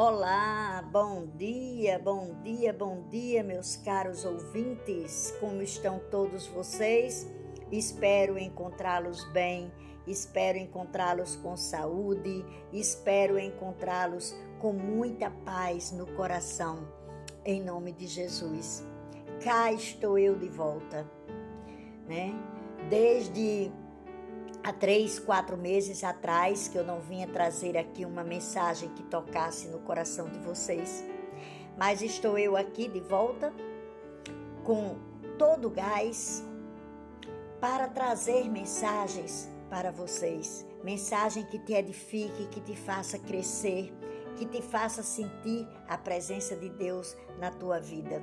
Olá, 0.00 0.80
bom 0.92 1.26
dia, 1.26 1.98
bom 1.98 2.40
dia, 2.44 2.72
bom 2.72 3.08
dia, 3.10 3.42
meus 3.42 3.74
caros 3.74 4.24
ouvintes. 4.24 5.34
Como 5.40 5.60
estão 5.60 5.98
todos 6.08 6.46
vocês? 6.46 7.28
Espero 7.72 8.38
encontrá-los 8.38 9.24
bem, 9.32 9.72
espero 10.06 10.56
encontrá-los 10.56 11.34
com 11.34 11.56
saúde, 11.56 12.44
espero 12.72 13.40
encontrá-los 13.40 14.36
com 14.60 14.72
muita 14.72 15.32
paz 15.44 15.90
no 15.90 16.06
coração, 16.14 16.86
em 17.44 17.60
nome 17.60 17.90
de 17.90 18.06
Jesus. 18.06 18.86
Cá 19.42 19.72
estou 19.72 20.16
eu 20.16 20.38
de 20.38 20.48
volta, 20.48 21.10
né? 22.06 22.32
Desde 22.88 23.72
há 24.68 24.72
três, 24.72 25.18
quatro 25.18 25.56
meses 25.56 26.04
atrás 26.04 26.68
que 26.68 26.76
eu 26.76 26.84
não 26.84 27.00
vinha 27.00 27.26
trazer 27.26 27.74
aqui 27.74 28.04
uma 28.04 28.22
mensagem 28.22 28.90
que 28.90 29.02
tocasse 29.02 29.66
no 29.68 29.78
coração 29.78 30.28
de 30.28 30.38
vocês. 30.40 31.02
Mas 31.74 32.02
estou 32.02 32.36
eu 32.36 32.54
aqui 32.54 32.86
de 32.86 33.00
volta 33.00 33.50
com 34.64 34.98
todo 35.38 35.68
o 35.68 35.70
gás 35.70 36.44
para 37.58 37.88
trazer 37.88 38.44
mensagens 38.50 39.48
para 39.70 39.90
vocês. 39.90 40.66
Mensagem 40.84 41.46
que 41.46 41.58
te 41.58 41.72
edifique, 41.72 42.48
que 42.48 42.60
te 42.60 42.76
faça 42.76 43.18
crescer, 43.18 43.90
que 44.36 44.44
te 44.44 44.60
faça 44.60 45.02
sentir 45.02 45.66
a 45.88 45.96
presença 45.96 46.54
de 46.54 46.68
Deus 46.68 47.16
na 47.38 47.50
tua 47.50 47.80
vida. 47.80 48.20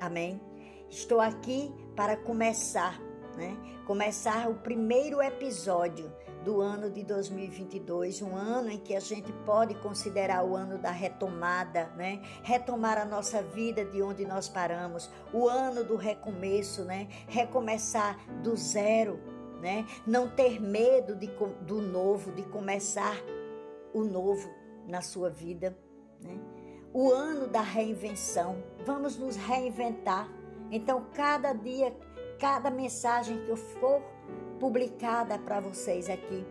Amém? 0.00 0.40
Estou 0.88 1.20
aqui 1.20 1.70
para 1.94 2.16
começar 2.16 2.98
né? 3.38 3.56
Começar 3.86 4.50
o 4.50 4.56
primeiro 4.56 5.22
episódio 5.22 6.12
do 6.44 6.60
ano 6.60 6.90
de 6.90 7.04
2022, 7.04 8.20
um 8.20 8.34
ano 8.34 8.70
em 8.70 8.78
que 8.78 8.96
a 8.96 9.00
gente 9.00 9.32
pode 9.46 9.74
considerar 9.76 10.44
o 10.44 10.56
ano 10.56 10.76
da 10.76 10.90
retomada, 10.90 11.86
né? 11.96 12.20
Retomar 12.42 12.98
a 12.98 13.04
nossa 13.04 13.40
vida 13.40 13.84
de 13.84 14.02
onde 14.02 14.26
nós 14.26 14.48
paramos, 14.48 15.08
o 15.32 15.48
ano 15.48 15.84
do 15.84 15.94
recomeço, 15.94 16.84
né? 16.84 17.08
Recomeçar 17.28 18.18
do 18.42 18.56
zero, 18.56 19.20
né? 19.60 19.86
Não 20.06 20.28
ter 20.28 20.60
medo 20.60 21.14
de, 21.14 21.28
do 21.62 21.80
novo, 21.80 22.32
de 22.32 22.42
começar 22.42 23.16
o 23.94 24.02
novo 24.02 24.50
na 24.86 25.00
sua 25.00 25.30
vida, 25.30 25.78
né? 26.20 26.38
O 26.92 27.12
ano 27.12 27.46
da 27.46 27.60
reinvenção, 27.60 28.64
vamos 28.84 29.16
nos 29.16 29.36
reinventar. 29.36 30.28
Então, 30.70 31.06
cada 31.14 31.52
dia 31.52 31.94
cada 32.38 32.70
mensagem 32.70 33.38
que 33.44 33.48
eu 33.48 33.56
for 33.56 34.00
publicada 34.60 35.38
para 35.38 35.60
vocês 35.60 36.08
aqui 36.08 36.46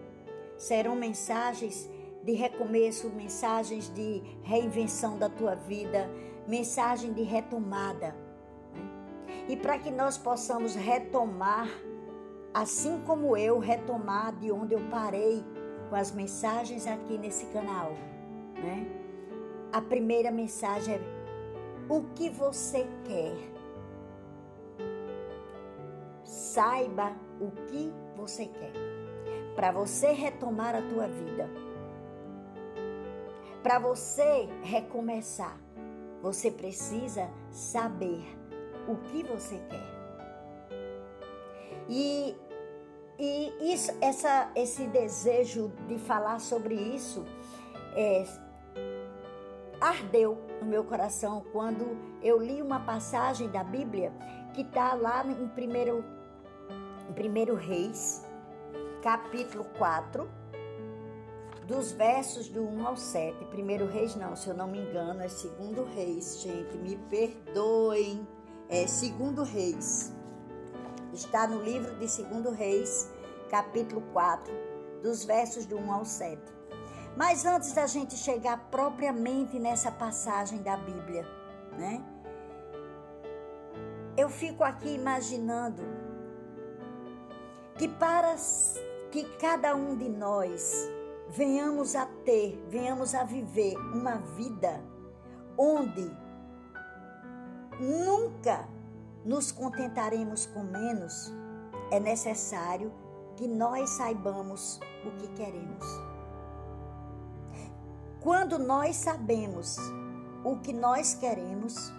serão 0.58 0.96
mensagens 0.96 1.90
de 2.24 2.34
recomeço, 2.34 3.10
mensagens 3.10 3.90
de 3.94 4.22
reinvenção 4.44 5.18
da 5.18 5.30
tua 5.30 5.56
vida, 5.56 6.10
mensagem 6.48 7.14
de 7.14 7.24
retomada. 7.24 8.16
Né? 8.74 9.46
E 9.48 9.56
para 9.56 9.78
que 9.80 9.92
nós 9.92 10.18
possamos 10.18 10.76
retomar, 10.76 11.70
assim 12.54 13.02
como 13.06 13.38
eu 13.38 13.60
retomar 13.60 14.36
de 14.36 14.52
onde 14.52 14.74
eu 14.74 14.82
parei 14.90 15.44
com 15.90 15.96
as 15.96 16.12
mensagens 16.12 16.86
aqui 16.86 17.18
nesse 17.18 17.46
canal, 17.48 17.94
né? 18.56 18.86
A 19.72 19.82
primeira 19.82 20.32
mensagem 20.32 20.96
é 20.96 21.02
o 21.88 22.04
que 22.16 22.30
você 22.30 22.88
quer 23.06 23.57
Saiba 26.48 27.12
o 27.42 27.52
que 27.68 27.94
você 28.16 28.46
quer. 28.46 28.72
Para 29.54 29.70
você 29.72 30.14
retomar 30.14 30.76
a 30.76 30.82
tua 30.82 31.06
vida. 31.08 31.50
Para 33.62 33.80
você 33.80 34.48
recomeçar, 34.64 35.60
você 36.22 36.50
precisa 36.50 37.30
saber 37.52 38.24
o 38.88 38.96
que 38.96 39.24
você 39.24 39.60
quer. 39.70 39.98
E, 41.90 42.34
e 43.20 43.74
isso, 43.74 43.92
essa, 44.00 44.50
esse 44.56 44.88
desejo 44.88 45.74
de 45.86 45.98
falar 45.98 46.40
sobre 46.40 46.76
isso 46.76 47.26
é, 47.94 48.26
ardeu 49.82 50.38
no 50.62 50.68
meu 50.68 50.86
coração 50.86 51.44
quando 51.52 51.86
eu 52.24 52.42
li 52.42 52.62
uma 52.62 52.80
passagem 52.80 53.50
da 53.50 53.66
Bíblia 53.66 54.14
que 54.54 54.62
está 54.62 54.94
lá 54.96 55.26
em 55.26 55.48
primeiro, 55.50 56.04
em 57.10 57.14
primeiro 57.14 57.56
Reis, 57.56 58.24
capítulo 59.02 59.66
4, 59.78 60.30
dos 61.66 61.92
versos 61.92 62.48
do 62.48 62.64
1 62.64 62.88
ao 62.88 62.98
7. 62.98 63.46
Primeiro 63.46 63.88
Reis 63.88 64.16
não, 64.16 64.36
se 64.36 64.48
eu 64.48 64.54
não 64.54 64.68
me 64.68 64.80
engano, 64.80 65.22
é 65.22 65.28
segundo 65.28 65.84
Reis, 65.84 66.42
gente, 66.42 66.78
me 66.78 66.98
perdoem. 67.10 68.28
É 68.70 68.86
segundo 68.86 69.44
Reis. 69.44 70.14
Está 71.14 71.48
no 71.48 71.64
livro 71.64 71.96
de 71.96 72.08
segundo 72.08 72.52
Reis, 72.52 73.10
capítulo 73.50 74.02
4, 74.12 74.54
dos 75.02 75.24
versos 75.24 75.66
do 75.66 75.78
1 75.78 75.92
ao 75.92 76.06
7. 76.06 76.42
Mas 77.16 77.46
antes 77.46 77.72
da 77.74 77.88
gente 77.88 78.16
chegar 78.16 78.70
propriamente 78.70 79.58
nessa 79.58 79.90
passagem 79.90 80.62
da 80.62 80.76
Bíblia, 80.78 81.26
né? 81.78 82.04
eu 84.18 84.30
fico 84.30 84.64
aqui 84.64 84.90
imaginando 84.90 85.84
que 87.78 87.88
para 87.88 88.36
que 89.12 89.24
cada 89.38 89.76
um 89.76 89.96
de 89.96 90.10
nós 90.10 90.90
venhamos 91.30 91.96
a 91.96 92.06
ter, 92.26 92.64
venhamos 92.70 93.14
a 93.14 93.24
viver 93.24 93.78
uma 93.78 94.16
vida 94.36 94.82
onde 95.58 96.10
nunca 97.80 98.68
nos 99.26 99.52
contentaremos 99.52 100.46
com 100.48 100.64
menos, 100.64 101.32
é 101.92 102.00
necessário 102.00 102.92
que 103.36 103.48
nós 103.48 103.90
saibamos 103.92 104.80
o 105.06 105.12
que 105.18 105.28
queremos. 105.30 105.86
Quando 108.22 108.58
nós 108.58 108.96
sabemos 108.96 109.78
o 110.44 110.58
que 110.58 110.74
nós 110.74 111.14
queremos, 111.14 111.94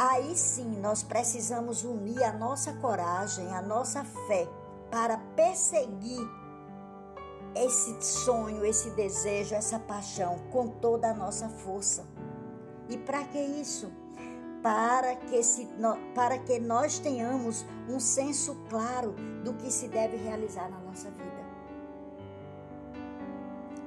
Aí 0.00 0.34
sim 0.34 0.80
nós 0.80 1.02
precisamos 1.02 1.84
unir 1.84 2.24
a 2.24 2.32
nossa 2.32 2.72
coragem, 2.72 3.54
a 3.54 3.60
nossa 3.60 4.02
fé 4.02 4.48
para 4.90 5.18
perseguir 5.36 6.26
esse 7.54 8.02
sonho, 8.02 8.64
esse 8.64 8.88
desejo, 8.92 9.54
essa 9.54 9.78
paixão 9.78 10.38
com 10.50 10.68
toda 10.68 11.10
a 11.10 11.12
nossa 11.12 11.50
força. 11.50 12.06
E 12.88 12.96
para 12.96 13.24
que 13.24 13.38
isso? 13.38 13.92
Para 14.62 15.16
que, 15.16 15.42
se, 15.42 15.68
para 16.14 16.38
que 16.38 16.58
nós 16.58 16.98
tenhamos 16.98 17.66
um 17.86 18.00
senso 18.00 18.56
claro 18.70 19.14
do 19.44 19.52
que 19.52 19.70
se 19.70 19.86
deve 19.86 20.16
realizar 20.16 20.70
na 20.70 20.78
nossa 20.78 21.10
vida. 21.10 21.44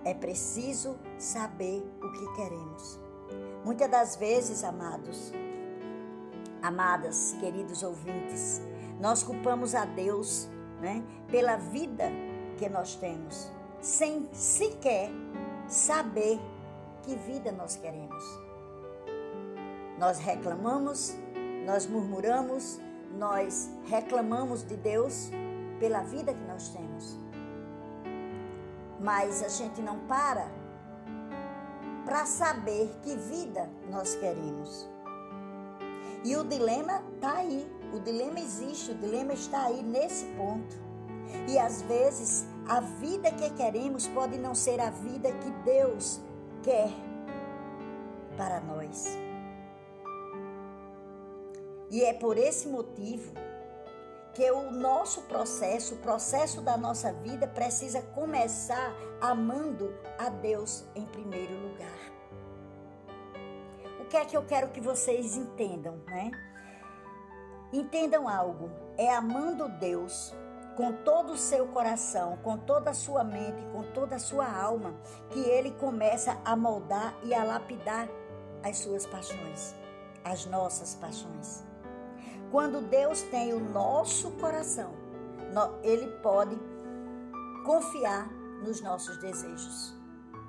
É 0.05 0.13
preciso 0.13 0.95
saber 1.17 1.83
o 2.03 2.11
que 2.11 2.35
queremos. 2.35 2.99
Muitas 3.65 3.89
das 3.89 4.15
vezes, 4.15 4.63
amados, 4.63 5.33
Amadas, 6.63 7.35
queridos 7.41 7.83
ouvintes, 7.83 8.61
nós 8.97 9.21
culpamos 9.21 9.75
a 9.75 9.83
Deus 9.83 10.47
né, 10.79 11.03
pela 11.27 11.57
vida 11.57 12.05
que 12.57 12.69
nós 12.69 12.95
temos, 12.95 13.51
sem 13.81 14.33
sequer 14.33 15.09
saber 15.67 16.39
que 17.01 17.15
vida 17.17 17.51
nós 17.51 17.75
queremos. 17.75 18.23
Nós 19.99 20.19
reclamamos, 20.19 21.13
nós 21.65 21.85
murmuramos, 21.85 22.79
nós 23.17 23.69
reclamamos 23.87 24.65
de 24.65 24.77
Deus 24.77 25.29
pela 25.81 26.01
vida 26.03 26.33
que 26.33 26.45
nós 26.45 26.69
temos. 26.69 27.19
Mas 29.01 29.43
a 29.43 29.49
gente 29.49 29.81
não 29.81 29.99
para 30.07 30.49
para 32.05 32.25
saber 32.25 32.89
que 33.01 33.15
vida 33.15 33.69
nós 33.89 34.15
queremos. 34.15 34.92
E 36.23 36.35
o 36.37 36.43
dilema 36.43 37.03
está 37.15 37.37
aí. 37.37 37.69
O 37.93 37.99
dilema 37.99 38.39
existe, 38.39 38.91
o 38.91 38.95
dilema 38.95 39.33
está 39.33 39.65
aí 39.65 39.83
nesse 39.83 40.25
ponto. 40.37 40.75
E 41.47 41.59
às 41.59 41.81
vezes 41.83 42.45
a 42.67 42.79
vida 42.79 43.29
que 43.31 43.49
queremos 43.51 44.07
pode 44.07 44.37
não 44.37 44.55
ser 44.55 44.79
a 44.79 44.89
vida 44.89 45.31
que 45.31 45.51
Deus 45.65 46.21
quer 46.61 46.89
para 48.37 48.61
nós. 48.61 49.17
E 51.91 52.03
é 52.03 52.13
por 52.13 52.37
esse 52.37 52.67
motivo 52.67 53.33
que 54.33 54.49
o 54.49 54.71
nosso 54.71 55.21
processo, 55.23 55.93
o 55.95 55.97
processo 55.97 56.61
da 56.61 56.75
nossa 56.75 57.13
vida, 57.13 57.47
precisa 57.47 58.01
começar 58.01 58.95
amando 59.21 59.93
a 60.17 60.29
Deus 60.29 60.85
em 60.95 61.05
primeiro 61.05 61.53
lugar 61.55 62.12
que 64.13 64.17
é 64.17 64.25
que 64.25 64.37
eu 64.37 64.43
quero 64.43 64.69
que 64.69 64.79
vocês 64.79 65.35
entendam, 65.35 65.95
né? 66.05 66.29
Entendam 67.73 68.29
algo. 68.29 68.69
É 68.95 69.11
amando 69.11 69.67
Deus 69.67 70.31
com 70.77 70.93
todo 71.03 71.33
o 71.33 71.37
seu 71.37 71.65
coração, 71.69 72.37
com 72.43 72.55
toda 72.55 72.91
a 72.91 72.93
sua 72.93 73.23
mente, 73.23 73.65
com 73.71 73.81
toda 73.91 74.17
a 74.17 74.19
sua 74.19 74.47
alma, 74.47 74.93
que 75.31 75.39
ele 75.39 75.71
começa 75.71 76.39
a 76.45 76.55
moldar 76.55 77.15
e 77.23 77.33
a 77.33 77.43
lapidar 77.43 78.07
as 78.61 78.77
suas 78.77 79.03
paixões, 79.07 79.73
as 80.23 80.45
nossas 80.45 80.93
paixões. 80.93 81.63
Quando 82.51 82.87
Deus 82.87 83.23
tem 83.23 83.51
o 83.51 83.59
nosso 83.59 84.29
coração, 84.33 84.93
ele 85.81 86.05
pode 86.21 86.55
confiar 87.65 88.31
nos 88.63 88.79
nossos 88.79 89.17
desejos. 89.17 89.91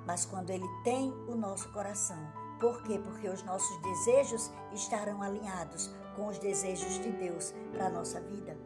Mas 0.05 0.23
quando 0.23 0.51
ele 0.51 0.67
tem 0.83 1.11
o 1.27 1.33
nosso 1.33 1.67
coração, 1.73 2.44
por 2.59 2.81
quê? 2.83 2.99
Porque 2.99 3.27
os 3.29 3.43
nossos 3.43 3.81
desejos 3.81 4.51
estarão 4.71 5.21
alinhados 5.21 5.93
com 6.15 6.27
os 6.27 6.39
desejos 6.39 6.99
de 6.99 7.11
Deus 7.11 7.53
para 7.71 7.87
a 7.87 7.89
nossa 7.89 8.19
vida. 8.21 8.57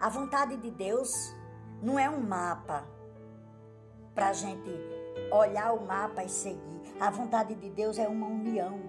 A 0.00 0.08
vontade 0.08 0.56
de 0.56 0.70
Deus 0.70 1.34
não 1.82 1.98
é 1.98 2.08
um 2.08 2.20
mapa 2.20 2.86
para 4.14 4.28
a 4.28 4.32
gente 4.32 4.70
olhar 5.32 5.72
o 5.72 5.86
mapa 5.86 6.24
e 6.24 6.28
seguir. 6.28 6.60
A 7.00 7.10
vontade 7.10 7.54
de 7.54 7.70
Deus 7.70 7.98
é 7.98 8.06
uma 8.08 8.26
união. 8.26 8.80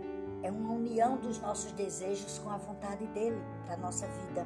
É 0.41 0.51
uma 0.51 0.71
união 0.71 1.17
dos 1.17 1.39
nossos 1.39 1.71
desejos 1.73 2.39
com 2.39 2.49
a 2.49 2.57
vontade 2.57 3.05
dele 3.07 3.41
para 3.65 3.73
a 3.73 3.77
nossa 3.77 4.07
vida. 4.07 4.45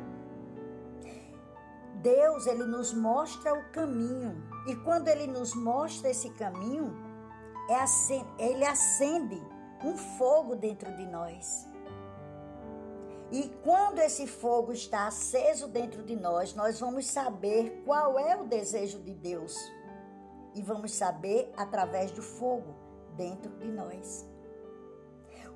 Deus, 2.01 2.47
ele 2.47 2.65
nos 2.65 2.93
mostra 2.93 3.53
o 3.53 3.63
caminho. 3.71 4.43
E 4.67 4.75
quando 4.77 5.07
ele 5.07 5.27
nos 5.27 5.55
mostra 5.55 6.09
esse 6.09 6.29
caminho, 6.31 6.93
ele 8.37 8.65
acende 8.65 9.41
um 9.83 9.97
fogo 9.97 10.55
dentro 10.55 10.95
de 10.95 11.05
nós. 11.05 11.67
E 13.31 13.49
quando 13.63 13.99
esse 13.99 14.27
fogo 14.27 14.71
está 14.71 15.07
aceso 15.07 15.67
dentro 15.67 16.03
de 16.03 16.15
nós, 16.15 16.53
nós 16.53 16.79
vamos 16.79 17.07
saber 17.07 17.81
qual 17.83 18.19
é 18.19 18.35
o 18.35 18.45
desejo 18.45 18.99
de 18.99 19.13
Deus. 19.13 19.57
E 20.53 20.61
vamos 20.61 20.93
saber 20.93 21.51
através 21.57 22.11
do 22.11 22.21
fogo 22.21 22.75
dentro 23.15 23.51
de 23.57 23.71
nós. 23.71 24.27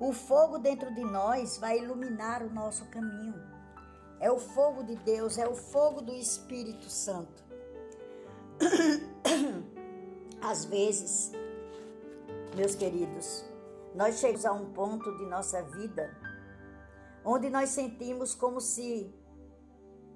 O 0.00 0.12
fogo 0.12 0.58
dentro 0.58 0.92
de 0.92 1.04
nós 1.04 1.58
vai 1.58 1.78
iluminar 1.78 2.42
o 2.42 2.50
nosso 2.50 2.84
caminho. 2.86 3.40
É 4.20 4.30
o 4.30 4.38
fogo 4.38 4.82
de 4.82 4.96
Deus, 4.96 5.38
é 5.38 5.46
o 5.46 5.54
fogo 5.54 6.00
do 6.00 6.12
Espírito 6.12 6.90
Santo. 6.90 7.44
Às 10.42 10.64
vezes, 10.64 11.32
meus 12.56 12.74
queridos, 12.74 13.44
nós 13.94 14.18
chegamos 14.18 14.46
a 14.46 14.52
um 14.52 14.72
ponto 14.72 15.16
de 15.16 15.26
nossa 15.26 15.62
vida 15.62 16.16
onde 17.24 17.50
nós 17.50 17.70
sentimos 17.70 18.34
como 18.34 18.60
se 18.60 19.14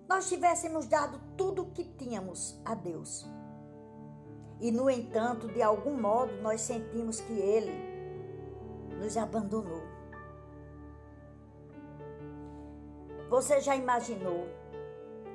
nós 0.08 0.28
tivéssemos 0.28 0.86
dado 0.86 1.20
tudo 1.36 1.62
o 1.62 1.70
que 1.70 1.84
tínhamos 1.84 2.60
a 2.64 2.74
Deus. 2.74 3.26
E, 4.60 4.70
no 4.70 4.88
entanto, 4.88 5.48
de 5.48 5.62
algum 5.62 6.00
modo, 6.00 6.32
nós 6.42 6.60
sentimos 6.60 7.20
que 7.20 7.32
Ele 7.32 7.72
nos 8.98 9.16
abandonou. 9.16 9.82
Você 13.28 13.60
já 13.60 13.74
imaginou 13.74 14.46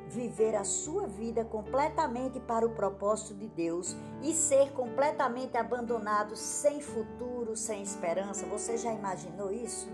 viver 0.09 0.55
a 0.55 0.63
sua 0.63 1.07
vida 1.07 1.43
completamente 1.43 2.39
para 2.39 2.65
o 2.65 2.69
propósito 2.69 3.33
de 3.35 3.47
Deus 3.47 3.95
e 4.21 4.33
ser 4.33 4.71
completamente 4.71 5.57
abandonado, 5.57 6.35
sem 6.35 6.81
futuro, 6.81 7.55
sem 7.55 7.81
esperança? 7.81 8.45
Você 8.45 8.77
já 8.77 8.93
imaginou 8.93 9.51
isso? 9.51 9.87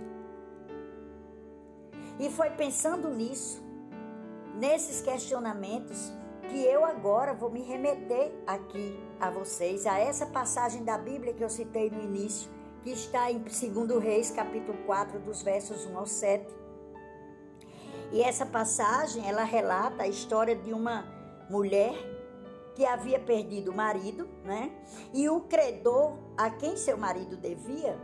E 2.20 2.30
foi 2.30 2.52
pensando 2.52 3.10
nisso, 3.10 3.64
nesses 4.56 5.02
questionamentos, 5.02 6.14
que 6.50 6.64
eu 6.64 6.86
agora 6.86 7.34
vou 7.34 7.50
me 7.50 7.62
remeter 7.62 8.32
aqui 8.46 9.00
a 9.20 9.32
vocês, 9.32 9.86
a 9.88 9.98
essa 9.98 10.26
passagem 10.26 10.84
da 10.84 10.98
Bíblia 10.98 11.34
que 11.34 11.44
eu 11.44 11.50
citei 11.50 11.90
no 11.90 12.02
início, 12.02 12.52
que 12.84 12.92
está 12.92 13.32
em 13.32 13.40
2 13.40 14.04
Reis, 14.04 14.30
capítulo 14.30 14.78
4, 14.86 15.20
dos 15.20 15.42
versos 15.42 15.86
1 15.86 15.98
ao 15.98 16.06
7. 16.06 16.63
E 18.14 18.22
essa 18.22 18.46
passagem, 18.46 19.28
ela 19.28 19.44
relata 19.44 20.04
a 20.04 20.08
história 20.08 20.56
de 20.56 20.72
uma 20.72 21.04
mulher 21.50 21.96
que 22.76 22.86
havia 22.86 23.20
perdido 23.20 23.72
o 23.72 23.76
marido, 23.76 24.30
né? 24.44 24.72
E 25.12 25.28
o 25.28 25.42
credor 25.42 26.20
a 26.38 26.52
quem 26.52 26.78
seu 26.78 26.96
marido 26.96 27.36
devia 27.36 28.00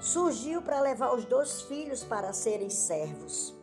surgiu 0.00 0.60
para 0.60 0.80
levar 0.80 1.14
os 1.14 1.24
dois 1.24 1.62
filhos 1.62 2.02
para 2.02 2.32
serem 2.32 2.68
servos. 2.68 3.54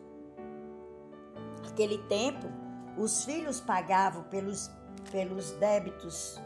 Naquele 1.62 1.98
tempo, 2.08 2.46
os 2.96 3.24
filhos 3.26 3.60
pagavam 3.60 4.22
pelos, 4.24 4.70
pelos 5.12 5.52
débitos, 5.52 6.40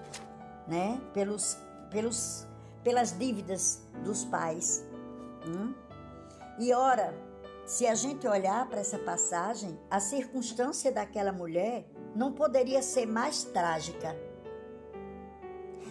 né? 0.67 1.01
pelos, 1.13 1.57
pelos, 1.89 2.45
pelas 2.83 3.17
dívidas 3.17 3.81
dos 4.03 4.25
pais. 4.25 4.85
Hum? 5.47 5.73
E 6.59 6.73
ora, 6.75 7.15
se 7.67 7.87
a 7.87 7.95
gente 7.95 8.27
olhar 8.27 8.69
para 8.69 8.81
essa 8.81 8.99
passagem, 8.99 9.79
a 9.91 10.01
circunstância 10.01 10.93
daquela 10.93 11.33
mulher 11.33 11.87
não 12.15 12.33
poderia 12.33 12.83
ser 12.83 13.07
mais 13.07 13.45
trágica 13.45 14.15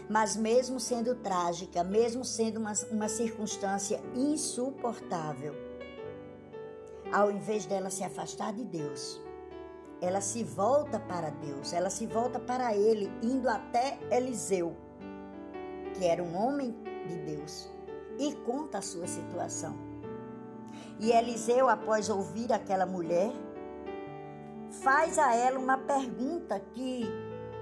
mas 0.09 0.35
mesmo 0.35 0.79
sendo 0.79 1.15
trágica, 1.15 1.83
mesmo 1.83 2.23
sendo 2.23 2.59
uma, 2.59 2.73
uma 2.91 3.07
circunstância 3.07 3.99
insuportável, 4.15 5.55
ao 7.11 7.31
invés 7.31 7.65
dela 7.65 7.89
se 7.89 8.03
afastar 8.03 8.53
de 8.53 8.63
Deus, 8.63 9.21
ela 10.01 10.19
se 10.19 10.43
volta 10.43 10.99
para 10.99 11.29
Deus, 11.29 11.71
ela 11.71 11.89
se 11.89 12.05
volta 12.05 12.39
para 12.39 12.75
Ele, 12.75 13.09
indo 13.21 13.49
até 13.49 13.97
Eliseu, 14.11 14.75
que 15.93 16.05
era 16.05 16.21
um 16.21 16.35
homem 16.35 16.75
de 17.07 17.15
Deus, 17.17 17.69
e 18.19 18.33
conta 18.35 18.79
a 18.79 18.81
sua 18.81 19.07
situação. 19.07 19.75
E 20.99 21.11
Eliseu, 21.11 21.67
após 21.67 22.09
ouvir 22.09 22.51
aquela 22.53 22.85
mulher, 22.85 23.31
faz 24.83 25.19
a 25.19 25.35
ela 25.35 25.59
uma 25.59 25.77
pergunta 25.77 26.59
que 26.73 27.05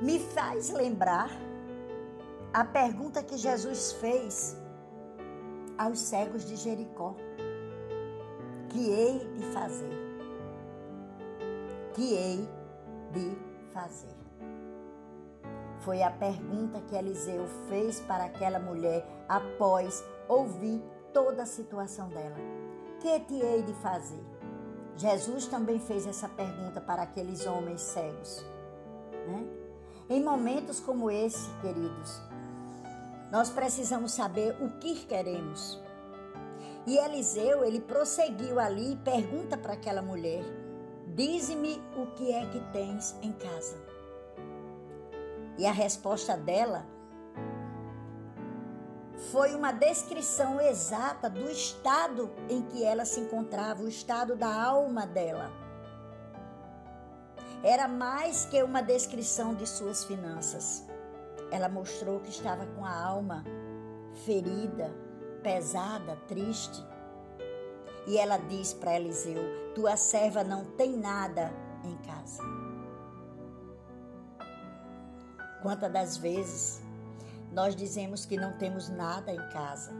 me 0.01 0.19
faz 0.19 0.69
lembrar 0.69 1.30
a 2.54 2.66
pergunta 2.66 3.24
que 3.24 3.38
Jesus 3.38 3.94
fez 3.94 4.57
aos 5.78 6.00
cegos 6.00 6.45
de 6.45 6.56
Jericó: 6.56 7.16
Que 8.69 8.89
hei 8.89 9.19
de 9.33 9.45
fazer? 9.54 10.01
Que 11.94 12.13
hei 12.13 12.50
de 13.12 13.38
fazer? 13.72 14.16
Foi 15.80 16.04
a 16.04 16.12
pergunta 16.12 16.80
que 16.81 16.95
Eliseu 16.95 17.48
fez 17.68 18.00
para 18.01 18.25
aquela 18.25 18.60
mulher 18.60 19.06
após 19.28 20.04
ouvir 20.28 20.81
toda 21.11 21.44
a 21.44 21.45
situação 21.45 22.07
dela. 22.09 22.60
Que 23.02 23.20
te 23.22 23.34
hei 23.34 23.64
de 23.64 23.74
fazer? 23.81 24.24
Jesus 24.96 25.48
também 25.48 25.80
fez 25.80 26.06
essa 26.06 26.30
pergunta 26.30 26.80
para 26.80 27.02
aqueles 27.02 27.48
homens 27.48 27.81
cegos. 27.81 28.46
Né? 29.28 29.44
Em 30.08 30.24
momentos 30.24 30.80
como 30.80 31.10
esse, 31.10 31.50
queridos, 31.62 32.22
nós 33.31 33.50
precisamos 33.50 34.12
saber 34.12 34.56
o 34.62 34.78
que 34.78 35.04
queremos. 35.06 35.81
E 36.86 36.96
Eliseu, 36.96 37.64
ele 37.64 37.81
prosseguiu 37.81 38.60
ali 38.60 38.94
e 38.94 38.98
pergunta 38.98 39.58
para 39.58 39.74
aquela 39.74 40.04
mulher: 40.04 40.44
Dize-me 41.16 41.81
o 41.98 42.06
que 42.16 42.31
é 42.31 42.46
que 42.46 42.60
tens 42.72 43.16
em 43.24 43.31
casa. 43.31 43.78
E 45.58 45.66
a 45.66 45.72
resposta 45.72 46.38
dela 46.38 46.86
foi 49.30 49.54
uma 49.54 49.71
descrição 49.71 50.59
exata 50.59 51.30
do 51.30 51.49
estado 51.49 52.31
em 52.49 52.63
que 52.63 52.83
ela 52.83 53.06
se 53.06 53.19
encontrava, 53.19 53.83
o 53.83 53.87
estado 53.87 54.35
da 54.35 54.51
alma 54.51 55.06
dela. 55.06 55.51
Era 57.63 57.87
mais 57.87 58.45
que 58.45 58.61
uma 58.63 58.81
descrição 58.81 59.54
de 59.54 59.68
suas 59.68 60.04
finanças. 60.04 60.83
Ela 61.51 61.69
mostrou 61.69 62.19
que 62.19 62.30
estava 62.30 62.66
com 62.66 62.83
a 62.83 62.92
alma 62.92 63.44
ferida, 64.25 64.92
pesada, 65.44 66.18
triste. 66.28 66.83
E 68.07 68.18
ela 68.18 68.37
diz 68.37 68.73
para 68.73 68.95
Eliseu: 68.95 69.44
Tua 69.75 69.95
serva 69.95 70.44
não 70.44 70.66
tem 70.66 70.97
nada 70.97 71.54
em 71.83 71.95
casa. 71.97 72.42
Quantas 75.61 75.92
das 75.92 76.18
vezes 76.18 76.81
nós 77.52 77.76
dizemos 77.76 78.26
que 78.26 78.38
não 78.38 78.54
temos 78.54 78.90
nada 78.90 79.31
em 79.31 79.50
casa 79.50 79.92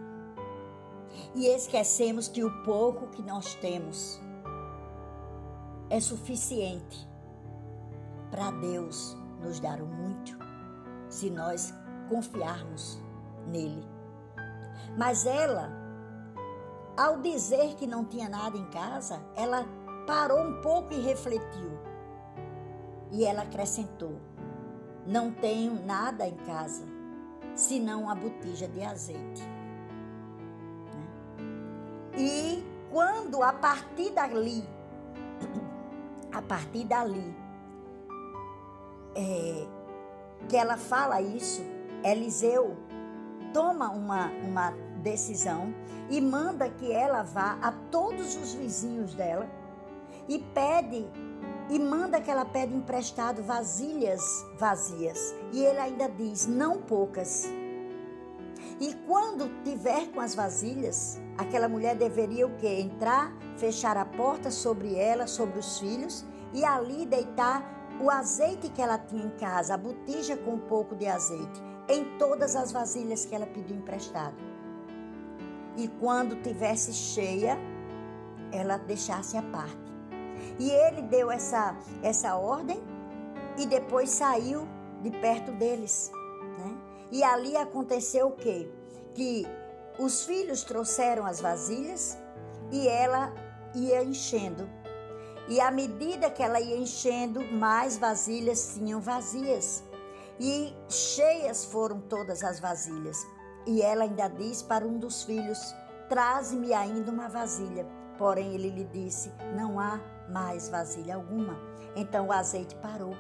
e 1.36 1.48
esquecemos 1.48 2.28
que 2.28 2.44
o 2.44 2.64
pouco 2.64 3.08
que 3.08 3.22
nós 3.22 3.56
temos 3.56 4.20
é 5.90 6.00
suficiente 6.00 7.08
para 8.30 8.52
Deus 8.52 9.16
nos 9.42 9.60
dar 9.60 9.82
o 9.82 9.86
muito 9.86 10.38
se 11.10 11.30
nós 11.30 11.74
confiarmos 12.08 13.02
nele. 13.48 13.86
Mas 14.98 15.26
ela, 15.26 15.70
ao 16.98 17.22
dizer 17.22 17.76
que 17.76 17.86
não 17.86 18.06
tinha 18.06 18.30
nada 18.30 18.58
em 18.58 18.66
casa, 18.68 19.22
ela 19.36 19.66
parou 20.08 20.40
um 20.40 20.62
pouco 20.62 20.94
e 20.94 21.02
refletiu. 21.02 21.80
E 23.12 23.26
ela 23.26 23.44
acrescentou: 23.44 24.16
Não 25.06 25.32
tenho 25.32 25.86
nada 25.86 26.26
em 26.28 26.36
casa, 26.38 26.86
senão 27.56 28.10
a 28.10 28.16
botija 28.16 28.68
de 28.68 28.82
azeite. 28.84 29.44
Né? 30.86 32.18
E 32.18 32.64
quando 32.92 33.42
a 33.42 33.54
partir 33.54 34.12
dali, 34.12 34.68
a 36.32 36.42
partir 36.42 36.86
dali, 36.86 37.36
é, 39.16 39.68
que 40.48 40.56
ela 40.56 40.78
fala 40.78 41.22
isso, 41.22 41.62
Eliseu 42.04 42.76
toma 43.54 43.90
uma, 43.92 44.28
uma 44.44 44.72
decisão 45.02 45.74
e 46.10 46.20
manda 46.22 46.70
que 46.70 46.92
ela 46.92 47.24
vá 47.24 47.58
a 47.62 47.72
todos 47.92 48.36
os 48.36 48.54
vizinhos 48.54 49.14
dela 49.14 49.50
e 50.28 50.40
pede 50.40 51.06
e 51.70 51.80
manda 51.80 52.20
que 52.20 52.30
ela 52.30 52.46
pede 52.46 52.76
emprestado 52.76 53.42
vasilhas 53.42 54.22
vazias. 54.58 55.34
E 55.52 55.64
ele 55.64 55.80
ainda 55.80 56.08
diz: 56.10 56.46
não 56.46 56.82
poucas. 56.82 57.48
E 58.80 58.94
quando 59.08 59.64
tiver 59.64 60.12
com 60.12 60.20
as 60.20 60.34
vasilhas, 60.34 61.20
aquela 61.38 61.70
mulher 61.70 61.96
deveria 61.96 62.48
o 62.48 62.56
quê? 62.58 62.80
Entrar, 62.80 63.32
fechar 63.56 63.96
a 63.96 64.06
porta 64.06 64.50
sobre 64.50 64.96
ela, 64.96 65.28
sobre 65.28 65.60
os 65.60 65.80
filhos 65.80 66.26
e 66.54 66.66
ali 66.66 67.06
deitar 67.06 67.64
o 68.02 68.10
azeite 68.10 68.70
que 68.70 68.82
ela 68.82 68.98
tinha 68.98 69.24
em 69.24 69.30
casa, 69.38 69.76
a 69.76 69.78
botija 69.78 70.36
com 70.36 70.56
um 70.56 70.60
pouco 70.60 70.96
de 70.96 71.06
azeite, 71.06 71.62
em 71.88 72.18
todas 72.18 72.56
as 72.56 72.72
vasilhas 72.72 73.26
que 73.26 73.36
ela 73.36 73.46
pediu 73.46 73.78
emprestado. 73.78 74.36
E 75.78 75.88
quando 75.88 76.42
tivesse 76.42 76.92
cheia, 76.92 77.58
ela 78.52 78.78
deixasse 78.78 79.38
a 79.38 79.44
parte. 79.44 79.91
E 80.60 80.70
ele 80.70 81.02
deu 81.04 81.32
essa, 81.32 81.76
essa 82.04 82.36
ordem 82.36 82.82
e 83.58 83.66
depois 83.66 84.10
saiu 84.10 84.68
de 85.02 85.12
perto 85.12 85.52
deles. 85.54 86.12
Né? 86.58 86.78
E 87.12 87.24
ali 87.24 87.56
aconteceu 87.58 88.28
o 88.28 88.36
quê? 88.36 88.70
Que 89.14 89.48
os 90.00 90.26
filhos 90.26 90.64
trouxeram 90.64 91.26
as 91.26 91.42
vasilhas 91.42 92.18
e 92.72 92.88
ela 92.88 93.34
ia 93.76 94.04
enchendo. 94.04 94.68
E 95.48 95.60
à 95.60 95.72
medida 95.72 96.30
que 96.30 96.42
ela 96.42 96.62
ia 96.62 96.78
enchendo, 96.78 97.42
mais 97.54 97.98
vasilhas 97.98 98.74
tinham 98.74 99.02
vazias. 99.02 99.84
E 100.40 100.74
cheias 100.88 101.66
foram 101.66 102.00
todas 102.00 102.44
as 102.44 102.60
vasilhas. 102.60 103.28
E 103.66 103.82
ela 103.82 104.04
ainda 104.04 104.28
diz 104.28 104.62
para 104.62 104.86
um 104.86 104.98
dos 104.98 105.24
filhos: 105.24 105.76
Traze-me 106.10 106.74
ainda 106.74 107.12
uma 107.12 107.28
vasilha. 107.28 107.86
Porém, 108.18 108.54
ele 108.54 108.70
lhe 108.70 108.86
disse: 108.86 109.32
Não 109.56 109.80
há 109.80 110.00
mais 110.32 110.70
vasilha 110.70 111.16
alguma. 111.16 111.58
Então 111.96 112.28
o 112.28 112.32
azeite 112.32 112.76
parou. 112.76 113.16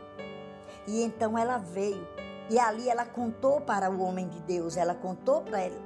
E 0.88 1.03
então 1.03 1.38
ela 1.38 1.58
veio. 1.58 2.08
E 2.50 2.60
ali 2.60 2.89
ela 2.89 3.06
contou 3.06 3.62
para 3.62 3.89
o 3.89 4.01
homem 4.01 4.27
de 4.27 4.39
Deus, 4.41 4.75
ela 4.75 4.94
contou 4.94 5.44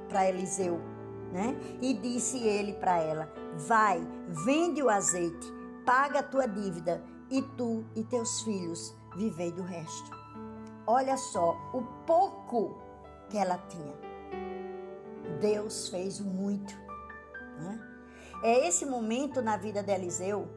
para 0.08 0.28
Eliseu, 0.28 0.80
né? 1.32 1.56
E 1.80 1.94
disse 1.94 2.38
ele 2.38 2.72
para 2.74 2.98
ela: 2.98 3.30
Vai, 3.68 4.04
vende 4.44 4.82
o 4.82 4.90
azeite, 4.90 5.52
paga 5.84 6.20
a 6.20 6.22
tua 6.24 6.48
dívida, 6.48 7.02
e 7.30 7.40
tu 7.42 7.84
e 7.94 8.02
teus 8.02 8.42
filhos 8.42 8.96
vivei 9.16 9.52
do 9.52 9.62
resto. 9.62 10.10
Olha 10.86 11.16
só 11.16 11.56
o 11.72 11.82
pouco 12.04 12.76
que 13.28 13.38
ela 13.38 13.58
tinha. 13.68 13.94
Deus 15.40 15.88
fez 15.88 16.20
muito. 16.20 16.74
Né? 17.58 17.80
É 18.42 18.66
esse 18.66 18.84
momento 18.84 19.40
na 19.40 19.56
vida 19.56 19.82
de 19.82 19.92
Eliseu 19.92 20.48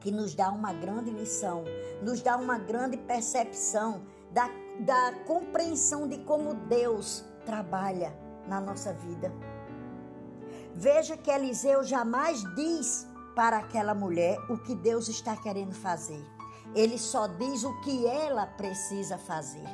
que 0.00 0.10
nos 0.10 0.34
dá 0.34 0.50
uma 0.50 0.72
grande 0.72 1.10
lição, 1.10 1.64
nos 2.02 2.22
dá 2.22 2.36
uma 2.36 2.58
grande 2.58 2.96
percepção 2.96 4.02
da, 4.30 4.48
da 4.80 5.12
compreensão 5.26 6.06
de 6.06 6.18
como 6.18 6.54
Deus 6.54 7.24
trabalha 7.44 8.12
na 8.46 8.60
nossa 8.60 8.92
vida. 8.92 9.32
Veja 10.74 11.16
que 11.16 11.30
Eliseu 11.30 11.82
jamais 11.82 12.42
diz 12.54 13.06
para 13.34 13.58
aquela 13.58 13.94
mulher 13.94 14.38
o 14.50 14.58
que 14.58 14.74
Deus 14.74 15.08
está 15.08 15.36
querendo 15.36 15.74
fazer. 15.74 16.24
Ele 16.74 16.98
só 16.98 17.26
diz 17.26 17.64
o 17.64 17.80
que 17.80 18.06
ela 18.06 18.46
precisa 18.46 19.16
fazer. 19.16 19.64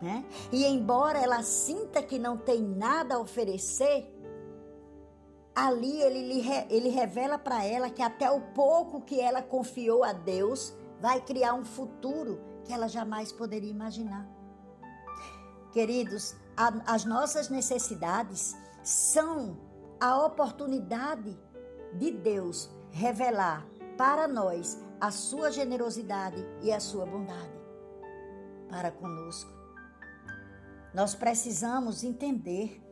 Né? 0.00 0.24
E 0.50 0.64
embora 0.64 1.18
ela 1.18 1.42
sinta 1.42 2.02
que 2.02 2.18
não 2.18 2.36
tem 2.36 2.60
nada 2.60 3.14
a 3.14 3.18
oferecer, 3.20 4.11
ali 5.54 6.00
ele, 6.00 6.42
ele 6.70 6.88
revela 6.88 7.38
para 7.38 7.64
ela 7.64 7.90
que 7.90 8.02
até 8.02 8.30
o 8.30 8.40
pouco 8.40 9.00
que 9.00 9.20
ela 9.20 9.42
confiou 9.42 10.02
a 10.02 10.12
Deus 10.12 10.74
vai 11.00 11.20
criar 11.20 11.54
um 11.54 11.64
futuro 11.64 12.40
que 12.64 12.72
ela 12.72 12.88
jamais 12.88 13.32
poderia 13.32 13.70
imaginar. 13.70 14.26
Queridos, 15.72 16.34
a, 16.56 16.94
as 16.94 17.04
nossas 17.04 17.48
necessidades 17.48 18.56
são 18.82 19.58
a 20.00 20.24
oportunidade 20.24 21.38
de 21.94 22.10
Deus 22.10 22.70
revelar 22.90 23.66
para 23.96 24.26
nós 24.26 24.78
a 25.00 25.10
sua 25.10 25.50
generosidade 25.50 26.44
e 26.62 26.72
a 26.72 26.80
sua 26.80 27.04
bondade 27.04 27.60
para 28.68 28.90
conosco. 28.90 29.50
Nós 30.94 31.14
precisamos 31.14 32.04
entender 32.04 32.82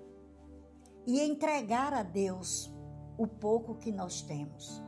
e 1.10 1.20
entregar 1.20 1.92
a 1.92 2.04
Deus 2.04 2.72
o 3.18 3.26
pouco 3.26 3.74
que 3.74 3.90
nós 3.90 4.22
temos. 4.22 4.80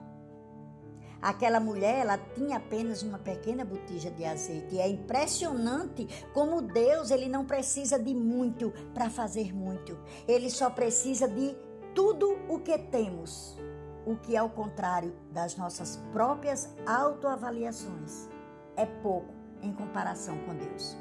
Aquela 1.21 1.59
mulher, 1.59 1.99
ela 1.99 2.17
tinha 2.17 2.59
apenas 2.59 3.03
uma 3.03 3.19
pequena 3.19 3.65
botija 3.65 4.09
de 4.09 4.25
azeite. 4.25 4.77
E 4.77 4.81
é 4.81 4.89
impressionante 4.89 6.07
como 6.33 6.63
Deus, 6.63 7.11
ele 7.11 7.29
não 7.29 7.45
precisa 7.45 7.99
de 7.99 8.15
muito 8.15 8.73
para 8.95 9.11
fazer 9.11 9.53
muito. 9.53 9.99
Ele 10.29 10.49
só 10.49 10.71
precisa 10.71 11.29
de 11.29 11.57
tudo 11.93 12.39
o 12.49 12.61
que 12.61 12.79
temos. 12.79 13.59
O 14.07 14.17
que 14.17 14.37
é 14.37 14.43
o 14.43 14.51
contrário 14.51 15.15
das 15.33 15.57
nossas 15.57 15.97
próprias 16.13 16.73
autoavaliações. 16.87 18.29
É 18.77 18.87
pouco 18.87 19.33
em 19.61 19.73
comparação 19.73 20.39
com 20.39 20.55
Deus. 20.55 20.97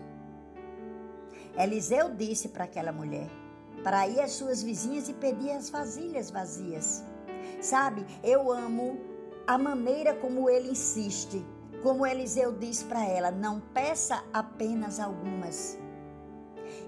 Eliseu 1.58 2.14
disse 2.16 2.50
para 2.50 2.64
aquela 2.64 2.92
mulher: 2.92 3.41
ir 4.10 4.20
às 4.20 4.32
suas 4.32 4.62
vizinhas 4.62 5.10
e 5.10 5.14
pedir 5.14 5.52
as 5.52 5.70
vasilhas 5.70 6.30
vazias. 6.30 7.04
Sabe, 7.62 8.06
eu 8.24 8.52
amo 8.52 9.00
a 9.48 9.58
maneira 9.58 10.14
como 10.14 10.50
ele 10.50 10.72
insiste, 10.72 11.46
como 11.82 12.06
Eliseu 12.06 12.52
diz 12.52 12.84
para 12.84 13.06
ela: 13.06 13.32
não 13.32 13.60
peça 13.60 14.24
apenas 14.34 15.00
algumas. 15.00 15.78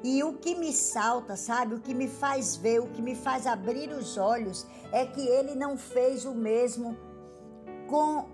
E 0.03 0.23
o 0.23 0.33
que 0.33 0.55
me 0.55 0.73
salta, 0.73 1.35
sabe, 1.35 1.75
o 1.75 1.79
que 1.79 1.93
me 1.93 2.07
faz 2.07 2.55
ver, 2.55 2.79
o 2.79 2.87
que 2.87 3.01
me 3.01 3.15
faz 3.15 3.47
abrir 3.47 3.89
os 3.89 4.17
olhos, 4.17 4.67
é 4.91 5.05
que 5.05 5.21
ele 5.21 5.55
não 5.55 5.77
fez 5.77 6.25
o 6.25 6.33
mesmo 6.33 6.97
com 7.87 8.27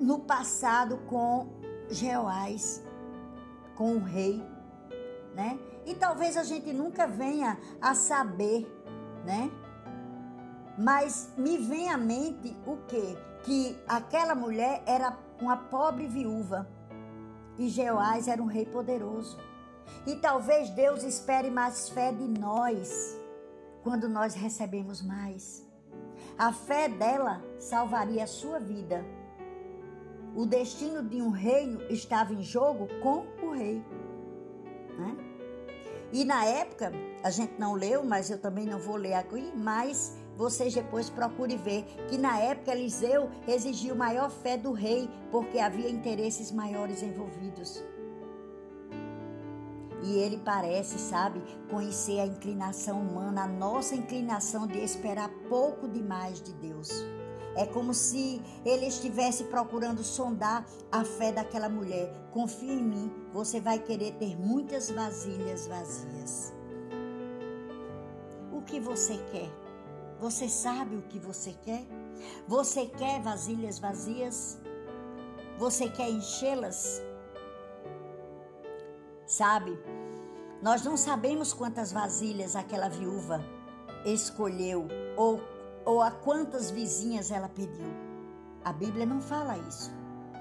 no 0.00 0.20
passado 0.20 0.98
com 1.06 1.48
Jeoás, 1.88 2.82
com 3.76 3.96
o 3.96 4.00
rei, 4.00 4.42
né? 5.34 5.58
E 5.86 5.94
talvez 5.94 6.36
a 6.36 6.42
gente 6.42 6.72
nunca 6.72 7.06
venha 7.06 7.58
a 7.80 7.94
saber, 7.94 8.66
né? 9.24 9.50
Mas 10.78 11.30
me 11.36 11.58
vem 11.58 11.90
à 11.90 11.96
mente 11.96 12.56
o 12.66 12.76
quê? 12.88 13.16
Que 13.44 13.78
aquela 13.86 14.34
mulher 14.34 14.82
era 14.86 15.16
uma 15.40 15.56
pobre 15.56 16.06
viúva 16.06 16.68
e 17.58 17.68
Jeoás 17.68 18.26
era 18.28 18.42
um 18.42 18.46
rei 18.46 18.66
poderoso. 18.66 19.38
E 20.06 20.16
talvez 20.16 20.70
Deus 20.70 21.02
espere 21.02 21.50
mais 21.50 21.88
fé 21.88 22.12
de 22.12 22.26
nós 22.26 23.18
quando 23.82 24.08
nós 24.08 24.34
recebemos 24.34 25.02
mais. 25.02 25.64
A 26.36 26.52
fé 26.52 26.88
dela 26.88 27.42
salvaria 27.58 28.24
a 28.24 28.26
sua 28.26 28.58
vida. 28.58 29.04
O 30.34 30.46
destino 30.46 31.02
de 31.02 31.22
um 31.22 31.30
reino 31.30 31.80
estava 31.82 32.32
em 32.32 32.42
jogo 32.42 32.88
com 33.00 33.24
o 33.46 33.52
rei. 33.52 33.84
Né? 34.98 35.33
E 36.12 36.24
na 36.24 36.44
época, 36.44 36.92
a 37.22 37.30
gente 37.30 37.54
não 37.58 37.74
leu, 37.74 38.04
mas 38.04 38.30
eu 38.30 38.38
também 38.38 38.66
não 38.66 38.78
vou 38.78 38.96
ler 38.96 39.14
aqui, 39.14 39.52
mas 39.56 40.16
vocês 40.36 40.74
depois 40.74 41.08
procurem 41.08 41.56
ver 41.56 41.84
que 42.08 42.18
na 42.18 42.38
época 42.38 42.72
Eliseu 42.72 43.30
exigiu 43.46 43.94
maior 43.94 44.30
fé 44.30 44.56
do 44.56 44.72
rei, 44.72 45.08
porque 45.30 45.58
havia 45.58 45.88
interesses 45.88 46.50
maiores 46.50 47.02
envolvidos. 47.02 47.82
E 50.02 50.18
ele 50.18 50.36
parece, 50.36 50.98
sabe, 50.98 51.42
conhecer 51.70 52.20
a 52.20 52.26
inclinação 52.26 53.00
humana, 53.00 53.44
a 53.44 53.48
nossa 53.48 53.94
inclinação 53.94 54.66
de 54.66 54.78
esperar 54.78 55.30
pouco 55.48 55.88
demais 55.88 56.42
de 56.42 56.52
Deus. 56.52 56.90
É 57.56 57.66
como 57.66 57.94
se 57.94 58.42
ele 58.64 58.86
estivesse 58.86 59.44
procurando 59.44 60.02
sondar 60.02 60.66
a 60.90 61.04
fé 61.04 61.32
daquela 61.32 61.68
mulher. 61.68 62.12
Confia 62.32 62.72
em 62.72 62.82
mim, 62.82 63.12
você 63.32 63.60
vai 63.60 63.78
querer 63.78 64.12
ter 64.14 64.36
muitas 64.36 64.90
vasilhas 64.90 65.66
vazias. 65.66 66.52
O 68.52 68.62
que 68.62 68.80
você 68.80 69.18
quer? 69.30 69.50
Você 70.20 70.48
sabe 70.48 70.96
o 70.96 71.02
que 71.02 71.18
você 71.18 71.52
quer? 71.62 71.84
Você 72.48 72.86
quer 72.86 73.20
vasilhas 73.20 73.78
vazias? 73.78 74.58
Você 75.58 75.88
quer 75.88 76.10
enchê-las? 76.10 77.02
Sabe, 79.26 79.78
nós 80.62 80.82
não 80.82 80.96
sabemos 80.96 81.52
quantas 81.52 81.92
vasilhas 81.92 82.56
aquela 82.56 82.88
viúva 82.88 83.44
escolheu 84.04 84.86
ou, 85.16 85.40
ou 85.84 86.02
a 86.02 86.10
quantas 86.10 86.70
vizinhas 86.70 87.30
ela 87.30 87.48
pediu. 87.48 87.92
A 88.64 88.72
Bíblia 88.72 89.04
não 89.04 89.20
fala 89.20 89.58
isso, 89.58 89.92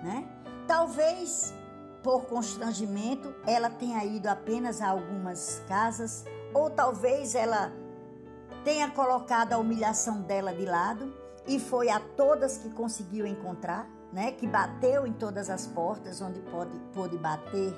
né? 0.04 0.28
Talvez 0.68 1.54
por 2.02 2.26
constrangimento 2.26 3.34
ela 3.48 3.70
tenha 3.70 4.04
ido 4.06 4.28
apenas 4.28 4.82
a 4.82 4.90
algumas 4.90 5.62
casas, 5.68 6.26
ou 6.54 6.70
talvez 6.70 7.36
ela 7.36 7.72
tenha 8.64 8.90
colocado 8.92 9.54
a 9.54 9.58
humilhação 9.58 10.22
dela 10.22 10.54
de 10.54 10.66
lado 10.66 11.14
e 11.48 11.60
foi 11.60 11.90
a 11.90 12.00
todas 12.00 12.58
que 12.58 12.70
conseguiu 12.70 13.26
encontrar, 13.26 13.90
né? 14.12 14.32
Que 14.32 14.48
bateu 14.48 15.06
em 15.06 15.14
todas 15.14 15.50
as 15.50 15.68
portas 15.68 16.22
onde 16.22 16.40
pode, 16.42 16.78
pôde 16.94 17.18
bater. 17.18 17.74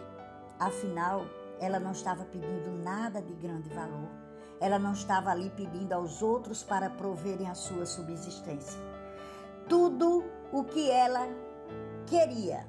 Afinal, 0.59 1.25
ela 1.59 1.79
não 1.79 1.91
estava 1.91 2.23
pedindo 2.25 2.71
nada 2.83 3.21
de 3.21 3.33
grande 3.33 3.69
valor. 3.69 4.24
Ela 4.59 4.79
não 4.79 4.93
estava 4.93 5.31
ali 5.31 5.49
pedindo 5.49 5.93
aos 5.93 6.21
outros 6.21 6.63
para 6.63 6.89
proverem 6.89 7.49
a 7.49 7.55
sua 7.55 7.85
subsistência. 7.85 8.79
Tudo 9.67 10.23
o 10.51 10.63
que 10.63 10.89
ela 10.89 11.27
queria 12.05 12.65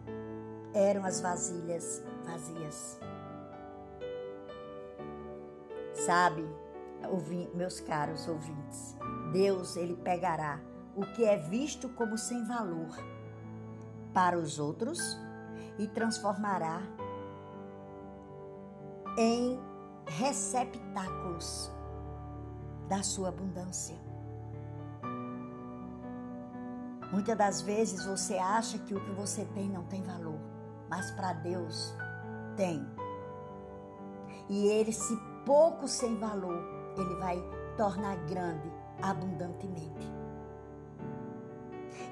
eram 0.75 1.05
as 1.05 1.21
vasilhas 1.21 2.02
vazias. 2.25 2.99
Sabe, 5.95 6.47
meus 7.55 7.81
caros 7.81 8.28
ouvintes, 8.28 8.97
Deus 9.33 9.76
ele 9.76 9.97
pegará 9.97 10.61
o 10.95 11.02
que 11.14 11.25
é 11.25 11.37
visto 11.37 11.88
como 11.90 12.16
sem 12.19 12.45
valor 12.45 12.88
para 14.12 14.38
os 14.38 14.59
outros 14.59 14.99
e 15.78 15.87
transformará 15.87 16.81
em 19.19 19.59
receptáculos 20.07 21.71
da 22.88 23.02
sua 23.02 23.28
abundância. 23.28 23.97
Muitas 27.12 27.37
das 27.37 27.61
vezes 27.62 28.05
você 28.05 28.37
acha 28.37 28.78
que 28.78 28.95
o 28.95 29.00
que 29.00 29.12
você 29.12 29.45
tem 29.55 29.69
não 29.69 29.85
tem 29.85 30.02
valor, 30.02 30.38
mas 30.88 31.11
para 31.12 31.33
Deus 31.33 31.95
tem. 32.57 32.85
E 34.49 34.66
ele, 34.66 34.93
se 34.93 35.16
pouco 35.45 35.88
sem 35.88 36.19
valor, 36.19 36.62
ele 36.97 37.14
vai 37.16 37.43
tornar 37.76 38.16
grande 38.26 38.71
abundantemente. 39.02 40.07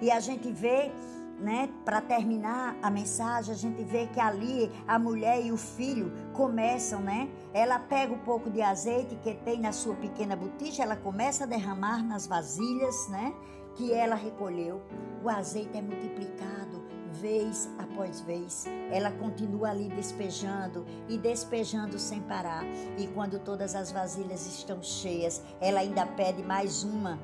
E 0.01 0.11
a 0.11 0.21
gente 0.21 0.51
vê 0.53 0.93
né, 1.39 1.69
para 1.85 2.01
terminar 2.01 2.77
a 2.83 2.91
mensagem, 2.91 3.53
a 3.53 3.57
gente 3.57 3.83
vê 3.83 4.07
que 4.07 4.21
ali 4.21 4.71
a 4.87 4.99
mulher 4.99 5.45
e 5.45 5.53
o 5.53 5.57
filho 5.57 6.13
começam, 6.33 7.01
né? 7.01 7.29
Ela 7.53 7.79
pega 7.79 8.13
um 8.13 8.19
pouco 8.19 8.51
de 8.51 8.63
azeite 8.63 9.17
que 9.17 9.35
tem 9.35 9.61
na 9.61 9.73
sua 9.73 9.95
pequena 9.95 10.37
botija, 10.37 10.83
ela 10.83 10.97
começa 10.97 11.45
a 11.45 11.47
derramar 11.47 12.03
nas 12.03 12.27
vasilhas, 12.27 13.09
né? 13.09 13.35
Que 13.75 13.93
ela 13.93 14.15
recolheu. 14.15 14.81
O 15.23 15.29
azeite 15.29 15.77
é 15.77 15.83
multiplicado 15.83 16.83
vez 17.11 17.69
após 17.79 18.21
vez. 18.21 18.67
Ela 18.91 19.11
continua 19.11 19.71
ali 19.71 19.89
despejando 19.89 20.85
e 21.09 21.17
despejando 21.19 21.99
sem 21.99 22.21
parar. 22.21 22.65
E 22.99 23.07
quando 23.09 23.39
todas 23.39 23.75
as 23.75 23.91
vasilhas 23.91 24.47
estão 24.47 24.83
cheias, 24.83 25.43
ela 25.61 25.81
ainda 25.81 26.07
pede 26.07 26.43
mais 26.43 26.85
uma, 26.85 27.19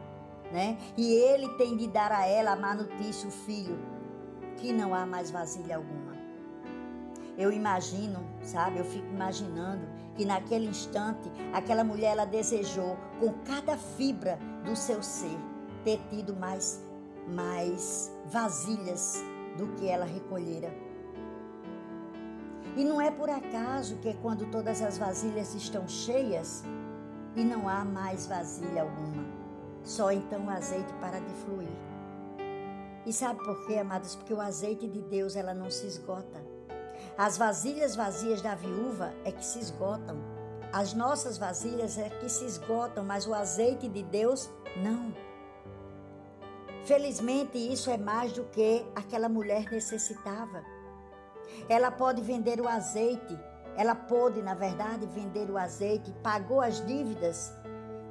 né? 0.52 0.78
E 0.96 1.12
ele 1.12 1.48
tem 1.56 1.76
de 1.76 1.86
dar 1.86 2.12
a 2.12 2.26
ela 2.26 2.52
a 2.52 2.56
má 2.56 2.74
notícia, 2.74 3.28
o 3.28 3.32
filho 3.32 3.78
que 4.60 4.72
não 4.72 4.94
há 4.94 5.06
mais 5.06 5.30
vasilha 5.30 5.76
alguma. 5.76 6.12
Eu 7.36 7.50
imagino, 7.50 8.22
sabe, 8.42 8.78
eu 8.78 8.84
fico 8.84 9.06
imaginando 9.06 9.86
que 10.14 10.24
naquele 10.24 10.66
instante 10.66 11.30
aquela 11.52 11.82
mulher 11.82 12.12
ela 12.12 12.26
desejou 12.26 12.96
com 13.18 13.32
cada 13.44 13.76
fibra 13.76 14.38
do 14.64 14.76
seu 14.76 15.02
ser 15.02 15.38
ter 15.82 15.98
tido 16.10 16.36
mais 16.36 16.82
mais 17.26 18.12
vasilhas 18.26 19.22
do 19.56 19.68
que 19.74 19.88
ela 19.88 20.04
recolhera. 20.04 20.72
E 22.76 22.84
não 22.84 23.00
é 23.00 23.10
por 23.10 23.30
acaso 23.30 23.96
que 23.96 24.12
quando 24.14 24.50
todas 24.50 24.82
as 24.82 24.98
vasilhas 24.98 25.54
estão 25.54 25.86
cheias 25.88 26.64
e 27.36 27.44
não 27.44 27.68
há 27.68 27.84
mais 27.84 28.26
vasilha 28.26 28.82
alguma, 28.82 29.24
só 29.82 30.10
então 30.10 30.46
o 30.46 30.50
azeite 30.50 30.92
para 30.94 31.20
de 31.20 31.32
fluir. 31.44 31.89
E 33.06 33.12
sabe 33.12 33.42
por 33.42 33.66
quê, 33.66 33.78
amados? 33.78 34.14
Porque 34.14 34.34
o 34.34 34.40
azeite 34.40 34.86
de 34.86 35.00
Deus 35.02 35.36
ela 35.36 35.54
não 35.54 35.70
se 35.70 35.86
esgota. 35.86 36.44
As 37.16 37.36
vasilhas 37.36 37.96
vazias 37.96 38.42
da 38.42 38.54
viúva 38.54 39.12
é 39.24 39.32
que 39.32 39.44
se 39.44 39.58
esgotam. 39.58 40.18
As 40.72 40.94
nossas 40.94 41.36
vasilhas 41.38 41.98
é 41.98 42.08
que 42.08 42.28
se 42.28 42.44
esgotam, 42.44 43.04
mas 43.04 43.26
o 43.26 43.34
azeite 43.34 43.88
de 43.88 44.02
Deus 44.02 44.50
não. 44.76 45.12
Felizmente, 46.84 47.58
isso 47.58 47.90
é 47.90 47.96
mais 47.96 48.32
do 48.32 48.44
que 48.44 48.86
aquela 48.94 49.28
mulher 49.28 49.70
necessitava. 49.70 50.62
Ela 51.68 51.90
pode 51.90 52.22
vender 52.22 52.60
o 52.60 52.68
azeite, 52.68 53.38
ela 53.76 53.94
pôde, 53.94 54.40
na 54.42 54.54
verdade, 54.54 55.06
vender 55.06 55.50
o 55.50 55.58
azeite, 55.58 56.12
pagou 56.22 56.60
as 56.60 56.84
dívidas 56.86 57.52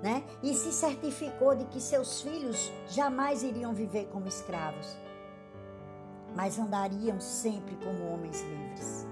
né? 0.01 0.23
E 0.41 0.53
se 0.53 0.71
certificou 0.71 1.55
de 1.55 1.65
que 1.65 1.81
seus 1.81 2.21
filhos 2.21 2.71
jamais 2.87 3.43
iriam 3.43 3.73
viver 3.73 4.07
como 4.11 4.27
escravos, 4.27 4.97
mas 6.35 6.57
andariam 6.57 7.19
sempre 7.19 7.75
como 7.77 8.13
homens 8.13 8.41
livres. 8.41 9.07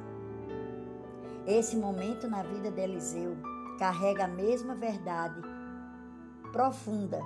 Esse 1.45 1.76
momento 1.76 2.28
na 2.28 2.43
vida 2.43 2.69
de 2.69 2.82
Eliseu 2.82 3.38
carrega 3.80 4.26
a 4.26 4.28
mesma 4.28 4.76
verdade 4.76 5.41
profunda 6.52 7.21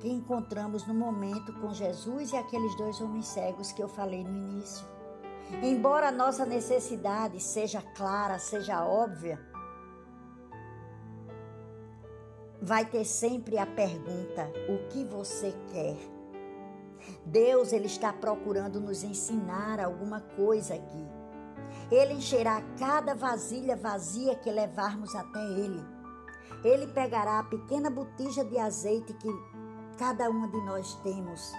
que 0.00 0.08
encontramos 0.08 0.86
no 0.86 0.94
momento 0.94 1.52
com 1.60 1.74
Jesus 1.74 2.32
e 2.32 2.36
aqueles 2.36 2.74
dois 2.76 3.00
homens 3.00 3.26
cegos 3.26 3.72
que 3.72 3.82
eu 3.82 3.88
falei 3.88 4.24
no 4.24 4.34
início. 4.34 4.86
Embora 5.62 6.08
a 6.08 6.12
nossa 6.12 6.46
necessidade 6.46 7.38
seja 7.40 7.82
clara, 7.94 8.38
seja 8.38 8.84
óbvia, 8.84 9.38
vai 12.60 12.84
ter 12.84 13.04
sempre 13.04 13.58
a 13.58 13.66
pergunta: 13.66 14.50
o 14.68 14.88
que 14.88 15.04
você 15.04 15.54
quer? 15.72 15.96
Deus 17.24 17.72
ele 17.72 17.86
está 17.86 18.12
procurando 18.12 18.80
nos 18.80 19.02
ensinar 19.02 19.80
alguma 19.80 20.20
coisa 20.20 20.74
aqui. 20.74 21.06
Ele 21.90 22.14
encherá 22.14 22.62
cada 22.78 23.14
vasilha 23.14 23.76
vazia 23.76 24.34
que 24.34 24.50
levarmos 24.50 25.14
até 25.14 25.42
ele. 25.42 25.84
Ele 26.62 26.86
pegará 26.88 27.38
a 27.38 27.44
pequena 27.44 27.88
botija 27.90 28.44
de 28.44 28.58
azeite 28.58 29.12
que 29.14 29.28
cada 29.98 30.28
uma 30.28 30.48
de 30.48 30.60
nós 30.62 30.94
temos 31.02 31.52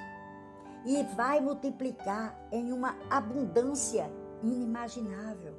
e 0.86 1.04
vai 1.16 1.40
multiplicar 1.40 2.36
em 2.52 2.72
uma 2.72 2.96
abundância 3.10 4.12
inimaginável. 4.44 5.54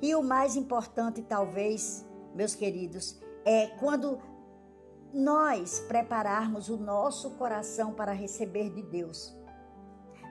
E 0.00 0.14
o 0.14 0.22
mais 0.22 0.56
importante, 0.56 1.22
talvez, 1.22 2.04
meus 2.34 2.54
queridos, 2.54 3.18
é 3.46 3.68
quando 3.78 4.20
nós 5.14 5.78
prepararmos 5.86 6.68
o 6.68 6.76
nosso 6.76 7.30
coração 7.36 7.94
para 7.94 8.10
receber 8.10 8.70
de 8.70 8.82
Deus. 8.82 9.32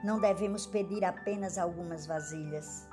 Não 0.04 0.20
devemos 0.20 0.66
pedir 0.66 1.02
apenas 1.02 1.56
algumas 1.56 2.06
vasilhas. 2.06 2.86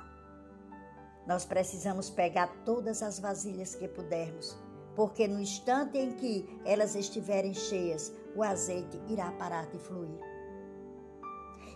Nós 1.26 1.44
precisamos 1.44 2.08
pegar 2.08 2.48
todas 2.64 3.02
as 3.02 3.18
vasilhas 3.18 3.74
que 3.74 3.86
pudermos, 3.86 4.56
porque 4.96 5.28
no 5.28 5.38
instante 5.38 5.98
em 5.98 6.12
que 6.12 6.58
elas 6.64 6.94
estiverem 6.94 7.52
cheias, 7.52 8.10
o 8.34 8.42
azeite 8.42 8.98
irá 9.08 9.30
parar 9.32 9.66
de 9.66 9.78
fluir. 9.78 10.18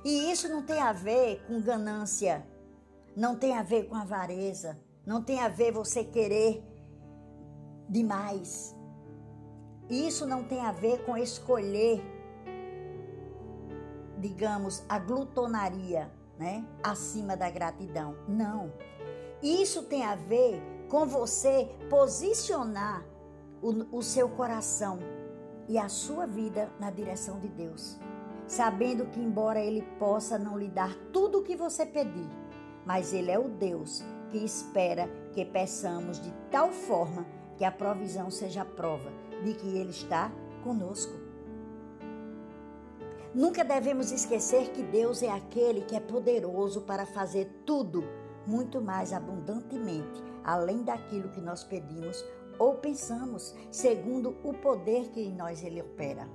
E 0.04 0.32
isso 0.32 0.48
não 0.48 0.62
tem 0.62 0.80
a 0.80 0.92
ver 0.92 1.44
com 1.46 1.60
ganância, 1.60 2.46
não 3.14 3.36
tem 3.36 3.56
a 3.58 3.62
ver 3.62 3.88
com 3.88 3.94
avareza, 3.94 4.80
não 5.04 5.22
tem 5.22 5.38
a 5.40 5.48
ver 5.48 5.70
você 5.70 6.02
querer 6.02 6.62
demais. 7.88 8.76
Isso 9.88 10.26
não 10.26 10.44
tem 10.44 10.60
a 10.60 10.72
ver 10.72 11.04
com 11.04 11.16
escolher, 11.16 12.02
digamos, 14.18 14.84
a 14.88 14.98
glutonaria, 14.98 16.12
né, 16.38 16.64
acima 16.82 17.36
da 17.36 17.50
gratidão. 17.50 18.16
Não. 18.28 18.72
Isso 19.42 19.84
tem 19.84 20.04
a 20.04 20.14
ver 20.14 20.60
com 20.88 21.06
você 21.06 21.68
posicionar 21.88 23.04
o, 23.62 23.98
o 23.98 24.02
seu 24.02 24.28
coração 24.28 24.98
e 25.68 25.78
a 25.78 25.88
sua 25.88 26.26
vida 26.26 26.70
na 26.78 26.90
direção 26.90 27.38
de 27.38 27.48
Deus, 27.48 27.98
sabendo 28.46 29.06
que 29.06 29.20
embora 29.20 29.60
ele 29.60 29.82
possa 29.98 30.38
não 30.38 30.58
lhe 30.58 30.68
dar 30.68 30.94
tudo 31.12 31.38
o 31.38 31.42
que 31.42 31.56
você 31.56 31.84
pedir, 31.84 32.28
mas 32.86 33.12
ele 33.12 33.30
é 33.30 33.38
o 33.38 33.48
Deus 33.48 34.02
que 34.30 34.38
espera 34.38 35.08
que 35.32 35.44
peçamos 35.44 36.20
de 36.20 36.32
tal 36.50 36.70
forma 36.70 37.26
que 37.58 37.64
a 37.64 37.72
provisão 37.72 38.30
seja 38.30 38.62
a 38.62 38.64
prova 38.64 39.10
de 39.44 39.52
que 39.52 39.66
Ele 39.76 39.90
está 39.90 40.32
conosco. 40.62 41.12
Nunca 43.34 43.62
devemos 43.62 44.10
esquecer 44.10 44.70
que 44.70 44.82
Deus 44.82 45.22
é 45.22 45.30
aquele 45.30 45.82
que 45.82 45.94
é 45.94 46.00
poderoso 46.00 46.82
para 46.82 47.04
fazer 47.04 47.62
tudo 47.66 48.02
muito 48.46 48.80
mais 48.80 49.12
abundantemente, 49.12 50.22
além 50.42 50.82
daquilo 50.82 51.28
que 51.28 51.40
nós 51.40 51.62
pedimos 51.62 52.24
ou 52.58 52.76
pensamos, 52.76 53.54
segundo 53.70 54.36
o 54.42 54.54
poder 54.54 55.10
que 55.10 55.20
em 55.20 55.34
nós 55.34 55.62
ele 55.62 55.82
opera. 55.82 56.28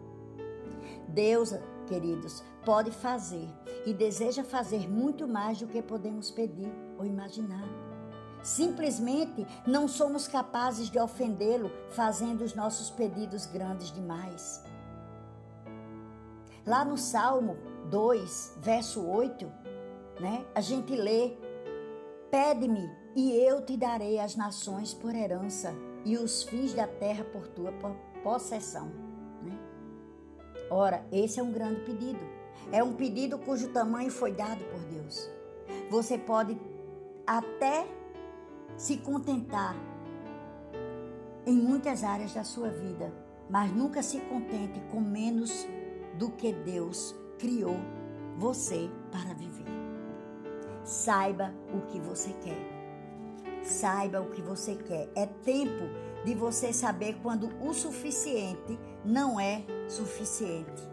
Deus, 1.07 1.53
queridos, 1.87 2.43
pode 2.63 2.91
fazer 2.91 3.47
e 3.85 3.93
deseja 3.93 4.43
fazer 4.43 4.89
muito 4.89 5.27
mais 5.27 5.59
do 5.59 5.67
que 5.67 5.81
podemos 5.81 6.31
pedir 6.31 6.71
ou 6.97 7.05
imaginar. 7.05 7.82
Simplesmente 8.43 9.47
não 9.65 9.87
somos 9.87 10.27
capazes 10.27 10.89
de 10.89 10.99
ofendê-lo 10.99 11.71
fazendo 11.91 12.43
os 12.43 12.53
nossos 12.53 12.89
pedidos 12.89 13.45
grandes 13.45 13.89
demais. 13.89 14.61
Lá 16.65 16.83
no 16.83 16.97
Salmo 16.97 17.57
2, 17.89 18.57
verso 18.61 19.05
8, 19.05 19.49
né, 20.19 20.45
a 20.53 20.59
gente 20.59 20.93
lê: 20.93 21.37
Pede-me 22.29 22.91
e 23.15 23.31
eu 23.31 23.65
te 23.65 23.77
darei 23.77 24.19
as 24.19 24.35
nações 24.35 24.93
por 24.93 25.15
herança 25.15 25.73
e 26.03 26.17
os 26.17 26.43
fins 26.43 26.73
da 26.73 26.85
terra 26.85 27.23
por 27.23 27.47
tua 27.47 27.73
possessão. 28.23 28.87
Né? 29.41 29.57
Ora, 30.69 31.05
esse 31.11 31.39
é 31.39 31.43
um 31.43 31.51
grande 31.51 31.81
pedido. 31.81 32.19
É 32.71 32.83
um 32.83 32.93
pedido 32.93 33.37
cujo 33.37 33.69
tamanho 33.69 34.11
foi 34.11 34.33
dado 34.33 34.63
por 34.65 34.79
Deus. 34.81 35.29
Você 35.89 36.17
pode 36.17 36.57
até 37.25 37.87
se 38.77 38.97
contentar 38.97 39.75
em 41.45 41.55
muitas 41.55 42.03
áreas 42.03 42.33
da 42.33 42.43
sua 42.43 42.69
vida, 42.69 43.13
mas 43.49 43.71
nunca 43.71 44.01
se 44.01 44.19
contente 44.21 44.79
com 44.91 45.01
menos 45.01 45.67
do 46.17 46.29
que 46.31 46.53
Deus 46.53 47.15
criou 47.37 47.77
você 48.37 48.89
para 49.11 49.33
viver. 49.33 49.65
Saiba 50.83 51.53
o 51.73 51.81
que 51.87 51.99
você 51.99 52.33
quer. 52.41 52.73
Saiba 53.63 54.21
o 54.21 54.29
que 54.31 54.41
você 54.41 54.75
quer. 54.75 55.09
É 55.15 55.25
tempo 55.25 55.83
de 56.25 56.33
você 56.33 56.73
saber 56.73 57.17
quando 57.21 57.49
o 57.61 57.73
suficiente 57.73 58.77
não 59.03 59.39
é 59.39 59.63
suficiente. 59.87 60.83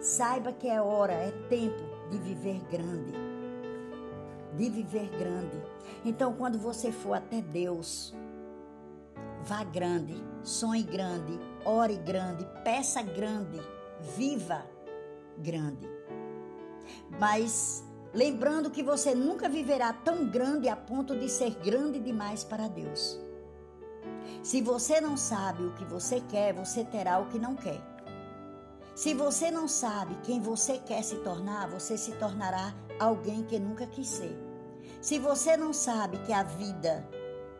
Saiba 0.00 0.52
que 0.52 0.68
é 0.68 0.80
hora, 0.80 1.12
é 1.12 1.30
tempo 1.48 1.82
de 2.10 2.18
viver 2.18 2.60
grande. 2.70 3.29
De 4.56 4.68
viver 4.68 5.08
grande. 5.18 5.60
Então, 6.04 6.34
quando 6.34 6.58
você 6.58 6.90
for 6.90 7.14
até 7.14 7.40
Deus, 7.40 8.14
vá 9.42 9.64
grande, 9.64 10.14
sonhe 10.42 10.82
grande, 10.82 11.38
ore 11.64 11.96
grande, 11.96 12.46
peça 12.64 13.02
grande, 13.02 13.60
viva 14.16 14.64
grande. 15.38 15.88
Mas 17.18 17.84
lembrando 18.12 18.70
que 18.70 18.82
você 18.82 19.14
nunca 19.14 19.48
viverá 19.48 19.92
tão 19.92 20.26
grande 20.28 20.68
a 20.68 20.76
ponto 20.76 21.16
de 21.16 21.28
ser 21.28 21.54
grande 21.56 22.00
demais 22.00 22.44
para 22.44 22.68
Deus. 22.68 23.20
Se 24.42 24.60
você 24.62 25.00
não 25.00 25.16
sabe 25.16 25.64
o 25.64 25.74
que 25.74 25.84
você 25.84 26.20
quer, 26.20 26.54
você 26.54 26.84
terá 26.84 27.18
o 27.18 27.26
que 27.26 27.38
não 27.38 27.54
quer. 27.54 27.80
Se 28.94 29.14
você 29.14 29.50
não 29.50 29.68
sabe 29.68 30.16
quem 30.22 30.40
você 30.40 30.78
quer 30.78 31.02
se 31.02 31.16
tornar, 31.16 31.68
você 31.68 31.96
se 31.96 32.12
tornará 32.12 32.74
alguém 32.98 33.44
que 33.44 33.58
nunca 33.58 33.86
quis 33.86 34.08
ser. 34.08 34.36
Se 35.00 35.18
você 35.18 35.56
não 35.56 35.72
sabe 35.72 36.18
que 36.18 36.32
a 36.32 36.42
vida, 36.42 37.08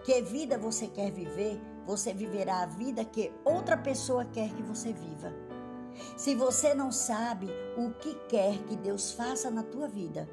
que 0.05 0.21
vida 0.21 0.59
você 0.59 0.87
quer 0.87 1.11
viver, 1.11 1.61
você 1.87 2.13
viverá 2.13 2.63
a 2.63 2.67
vida 2.67 3.05
que 3.05 3.33
outra 3.45 3.77
pessoa 3.77 4.25
quer 4.25 4.51
que 4.51 4.63
você 4.63 4.93
viva. 4.93 5.33
Se 6.17 6.35
você 6.35 6.75
não 6.75 6.93
sabe 6.93 7.49
o 7.77 7.91
que 7.93 8.15
quer 8.29 8.59
que 8.65 8.77
Deus 8.77 9.13
faça 9.13 9.51
na 9.51 9.63
tua 9.63 9.89
vida, 9.89 10.29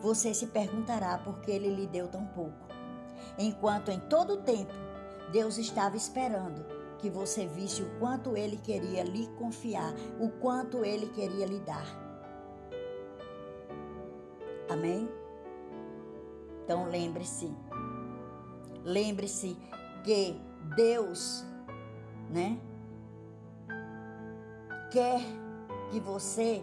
você 0.00 0.34
se 0.34 0.46
perguntará 0.48 1.18
por 1.18 1.40
que 1.40 1.50
ele 1.50 1.74
lhe 1.74 1.86
deu 1.86 2.08
tão 2.08 2.26
pouco. 2.26 2.68
Enquanto 3.38 3.90
em 3.90 4.00
todo 4.00 4.34
o 4.34 4.42
tempo 4.42 4.72
Deus 5.32 5.58
estava 5.58 5.96
esperando 5.96 6.64
que 7.00 7.08
você 7.08 7.46
visse 7.46 7.82
o 7.82 7.98
quanto 7.98 8.36
ele 8.36 8.56
queria 8.58 9.02
lhe 9.02 9.26
confiar, 9.38 9.92
o 10.20 10.28
quanto 10.28 10.84
ele 10.84 11.06
queria 11.08 11.46
lhe 11.46 11.60
dar. 11.60 11.86
Amém? 14.68 15.08
Então 16.62 16.88
lembre-se, 16.88 17.52
lembre-se 18.84 19.56
que 20.04 20.40
Deus, 20.76 21.44
né? 22.30 22.60
Quer 24.92 25.20
que 25.90 25.98
você 25.98 26.62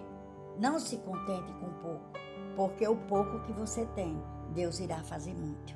não 0.58 0.80
se 0.80 0.97
contente 0.97 1.52
com 1.54 1.69
pouco, 1.82 2.12
porque 2.56 2.88
o 2.88 2.95
pouco 2.95 3.41
que 3.41 3.52
você 3.52 3.86
tem, 3.88 4.21
Deus 4.54 4.80
irá 4.80 5.04
fazer 5.04 5.34
muito. 5.34 5.76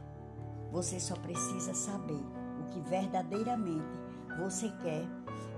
Você 0.71 0.99
só 0.99 1.15
precisa 1.15 1.73
saber 1.73 2.23
o 2.61 2.69
que 2.69 2.79
verdadeiramente 2.81 4.00
você 4.39 4.69
quer 4.81 5.05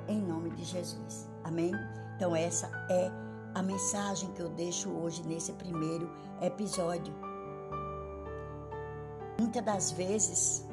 em 0.08 0.22
nome 0.22 0.50
de 0.52 0.64
Jesus. 0.64 1.30
Amém? 1.44 1.72
Então 2.16 2.36
essa 2.36 2.68
é 2.90 3.12
a 3.54 3.62
mensagem 3.62 4.32
que 4.34 4.42
eu 4.42 4.50
deixo 4.50 4.90
hoje 4.90 5.24
nesse 5.24 5.54
primeiro 5.54 6.10
episódio. 6.42 7.14
Muitas 9.40 9.64
das 9.64 9.92
vezes 9.92 10.66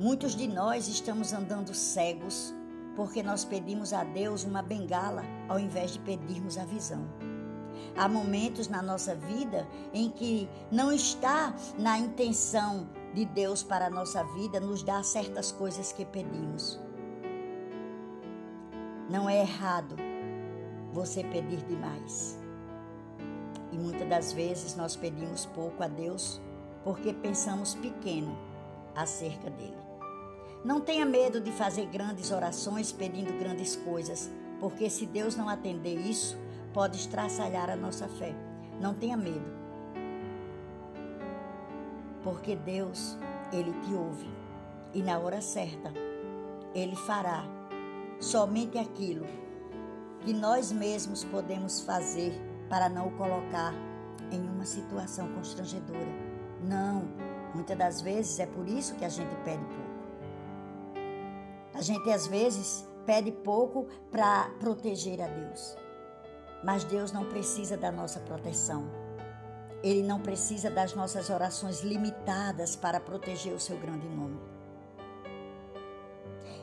Muitos 0.00 0.34
de 0.34 0.48
nós 0.48 0.88
estamos 0.88 1.30
andando 1.34 1.74
cegos 1.74 2.54
porque 2.96 3.22
nós 3.22 3.44
pedimos 3.44 3.92
a 3.92 4.02
Deus 4.02 4.44
uma 4.44 4.62
bengala 4.62 5.22
ao 5.46 5.60
invés 5.60 5.90
de 5.90 5.98
pedirmos 5.98 6.56
a 6.56 6.64
visão. 6.64 7.06
Há 7.94 8.08
momentos 8.08 8.66
na 8.66 8.80
nossa 8.80 9.14
vida 9.14 9.68
em 9.92 10.08
que 10.08 10.48
não 10.72 10.90
está 10.90 11.54
na 11.78 11.98
intenção 11.98 12.88
de 13.12 13.26
Deus 13.26 13.62
para 13.62 13.88
a 13.88 13.90
nossa 13.90 14.24
vida 14.24 14.58
nos 14.58 14.82
dar 14.82 15.04
certas 15.04 15.52
coisas 15.52 15.92
que 15.92 16.06
pedimos. 16.06 16.80
Não 19.10 19.28
é 19.28 19.40
errado 19.40 19.96
você 20.92 21.24
pedir 21.24 21.64
demais. 21.64 22.38
E 23.72 23.76
muitas 23.76 24.08
das 24.08 24.32
vezes 24.32 24.76
nós 24.76 24.94
pedimos 24.94 25.46
pouco 25.46 25.82
a 25.82 25.88
Deus 25.88 26.40
porque 26.84 27.12
pensamos 27.12 27.74
pequeno 27.74 28.38
acerca 28.94 29.50
dele. 29.50 29.76
Não 30.64 30.80
tenha 30.80 31.04
medo 31.04 31.40
de 31.40 31.50
fazer 31.50 31.86
grandes 31.86 32.30
orações 32.30 32.92
pedindo 32.92 33.36
grandes 33.36 33.74
coisas, 33.74 34.30
porque 34.60 34.88
se 34.88 35.06
Deus 35.06 35.34
não 35.34 35.48
atender 35.48 35.98
isso, 35.98 36.38
pode 36.72 36.96
estraçalhar 36.96 37.68
a 37.68 37.74
nossa 37.74 38.06
fé. 38.06 38.32
Não 38.80 38.94
tenha 38.94 39.16
medo. 39.16 39.58
Porque 42.22 42.54
Deus, 42.54 43.18
Ele 43.52 43.72
te 43.80 43.92
ouve 43.92 44.30
e 44.94 45.02
na 45.02 45.18
hora 45.18 45.40
certa, 45.40 45.92
Ele 46.72 46.94
fará 46.94 47.58
somente 48.20 48.78
aquilo 48.78 49.26
que 50.20 50.32
nós 50.32 50.70
mesmos 50.70 51.24
podemos 51.24 51.80
fazer 51.80 52.38
para 52.68 52.88
não 52.88 53.08
o 53.08 53.16
colocar 53.16 53.72
em 54.30 54.40
uma 54.40 54.64
situação 54.64 55.32
constrangedora. 55.32 56.30
Não, 56.62 57.08
muitas 57.54 57.76
das 57.76 58.00
vezes 58.02 58.38
é 58.38 58.46
por 58.46 58.68
isso 58.68 58.94
que 58.94 59.04
a 59.04 59.08
gente 59.08 59.34
pede 59.36 59.64
pouco. 59.64 59.90
A 61.74 61.80
gente 61.80 62.10
às 62.10 62.26
vezes 62.26 62.86
pede 63.06 63.32
pouco 63.32 63.86
para 64.10 64.50
proteger 64.60 65.20
a 65.22 65.26
Deus. 65.26 65.76
Mas 66.62 66.84
Deus 66.84 67.10
não 67.10 67.24
precisa 67.24 67.76
da 67.76 67.90
nossa 67.90 68.20
proteção. 68.20 68.84
Ele 69.82 70.02
não 70.02 70.20
precisa 70.20 70.70
das 70.70 70.94
nossas 70.94 71.30
orações 71.30 71.80
limitadas 71.80 72.76
para 72.76 73.00
proteger 73.00 73.54
o 73.54 73.58
seu 73.58 73.78
grande 73.78 74.06
nome. 74.06 74.38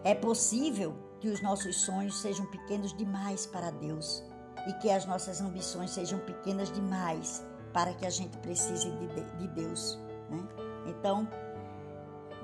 É 0.03 0.13
possível 0.13 1.06
que 1.19 1.29
os 1.29 1.41
nossos 1.41 1.81
sonhos 1.81 2.19
sejam 2.19 2.45
pequenos 2.45 2.93
demais 2.93 3.45
para 3.45 3.71
Deus 3.71 4.23
e 4.67 4.73
que 4.73 4.89
as 4.89 5.05
nossas 5.05 5.41
ambições 5.41 5.91
sejam 5.91 6.19
pequenas 6.19 6.71
demais 6.71 7.43
para 7.73 7.93
que 7.93 8.05
a 8.05 8.09
gente 8.09 8.37
precise 8.39 8.89
de, 8.91 9.07
de 9.37 9.47
Deus. 9.49 9.99
Né? 10.29 10.47
Então, 10.87 11.27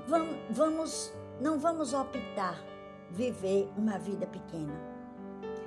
vamos, 0.06 0.36
vamos 0.50 1.12
não 1.40 1.58
vamos 1.58 1.92
optar 1.92 2.56
viver 3.10 3.68
uma 3.76 3.98
vida 3.98 4.26
pequena, 4.26 4.74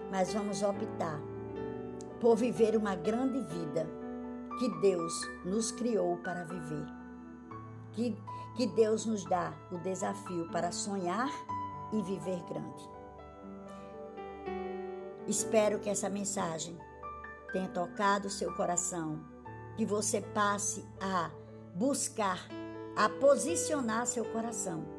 mas 0.10 0.34
vamos 0.34 0.64
optar 0.64 1.20
por 2.20 2.36
viver 2.36 2.76
uma 2.76 2.96
grande 2.96 3.40
vida 3.42 3.88
que 4.58 4.70
Deus 4.82 5.14
nos 5.46 5.72
criou 5.72 6.18
para 6.18 6.44
viver. 6.46 6.86
Que, 7.92 8.18
que 8.56 8.68
Deus 8.68 9.06
nos 9.06 9.24
dá 9.26 9.54
o 9.72 9.78
desafio 9.80 10.50
para 10.52 10.72
sonhar 10.72 11.30
e 11.94 12.02
viver 12.02 12.42
grande. 12.44 12.97
Espero 15.28 15.80
que 15.80 15.90
essa 15.90 16.10
mensagem 16.10 16.78
tenha 17.52 17.68
tocado 17.68 18.28
o 18.28 18.32
seu 18.32 18.54
coração, 18.56 19.20
que 19.76 19.86
você 19.86 20.22
passe 20.22 20.86
a 21.00 21.30
buscar, 21.76 22.48
a 22.96 23.10
posicionar 23.10 24.08
seu 24.08 24.26
coração 24.26 24.98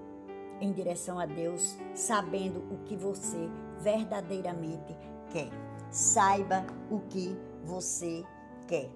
em 0.61 0.73
direção 0.73 1.19
a 1.19 1.27
Deus, 1.27 1.77
sabendo 1.95 2.61
o 2.73 2.85
que 2.85 2.97
você 2.97 3.49
verdadeiramente 3.81 4.97
quer. 5.31 5.51
saiba 5.91 6.67
o 6.91 7.01
que 7.01 7.35
você 7.65 8.23
quer. 8.67 8.91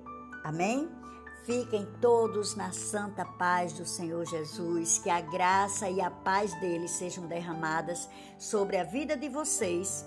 Amém? 0.44 0.90
Fiquem 1.44 1.86
todos 2.00 2.54
na 2.54 2.70
santa 2.70 3.24
paz 3.24 3.72
do 3.72 3.84
Senhor 3.84 4.24
Jesus, 4.26 4.98
que 4.98 5.10
a 5.10 5.20
graça 5.20 5.88
e 5.88 6.00
a 6.00 6.10
paz 6.10 6.54
dele 6.60 6.86
sejam 6.86 7.26
derramadas 7.26 8.08
sobre 8.38 8.76
a 8.76 8.84
vida 8.84 9.16
de 9.16 9.28
vocês, 9.28 10.06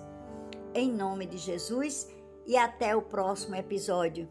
em 0.76 0.92
nome 0.92 1.26
de 1.26 1.38
Jesus, 1.38 2.14
e 2.46 2.56
até 2.58 2.96
o 2.96 3.02
próximo 3.02 3.56
episódio. 3.56 4.30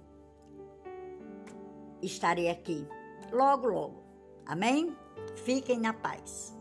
Estarei 2.00 2.48
aqui 2.48 2.86
logo, 3.32 3.66
logo. 3.66 4.04
Amém? 4.46 4.96
Fiquem 5.36 5.80
na 5.80 5.92
paz. 5.92 6.56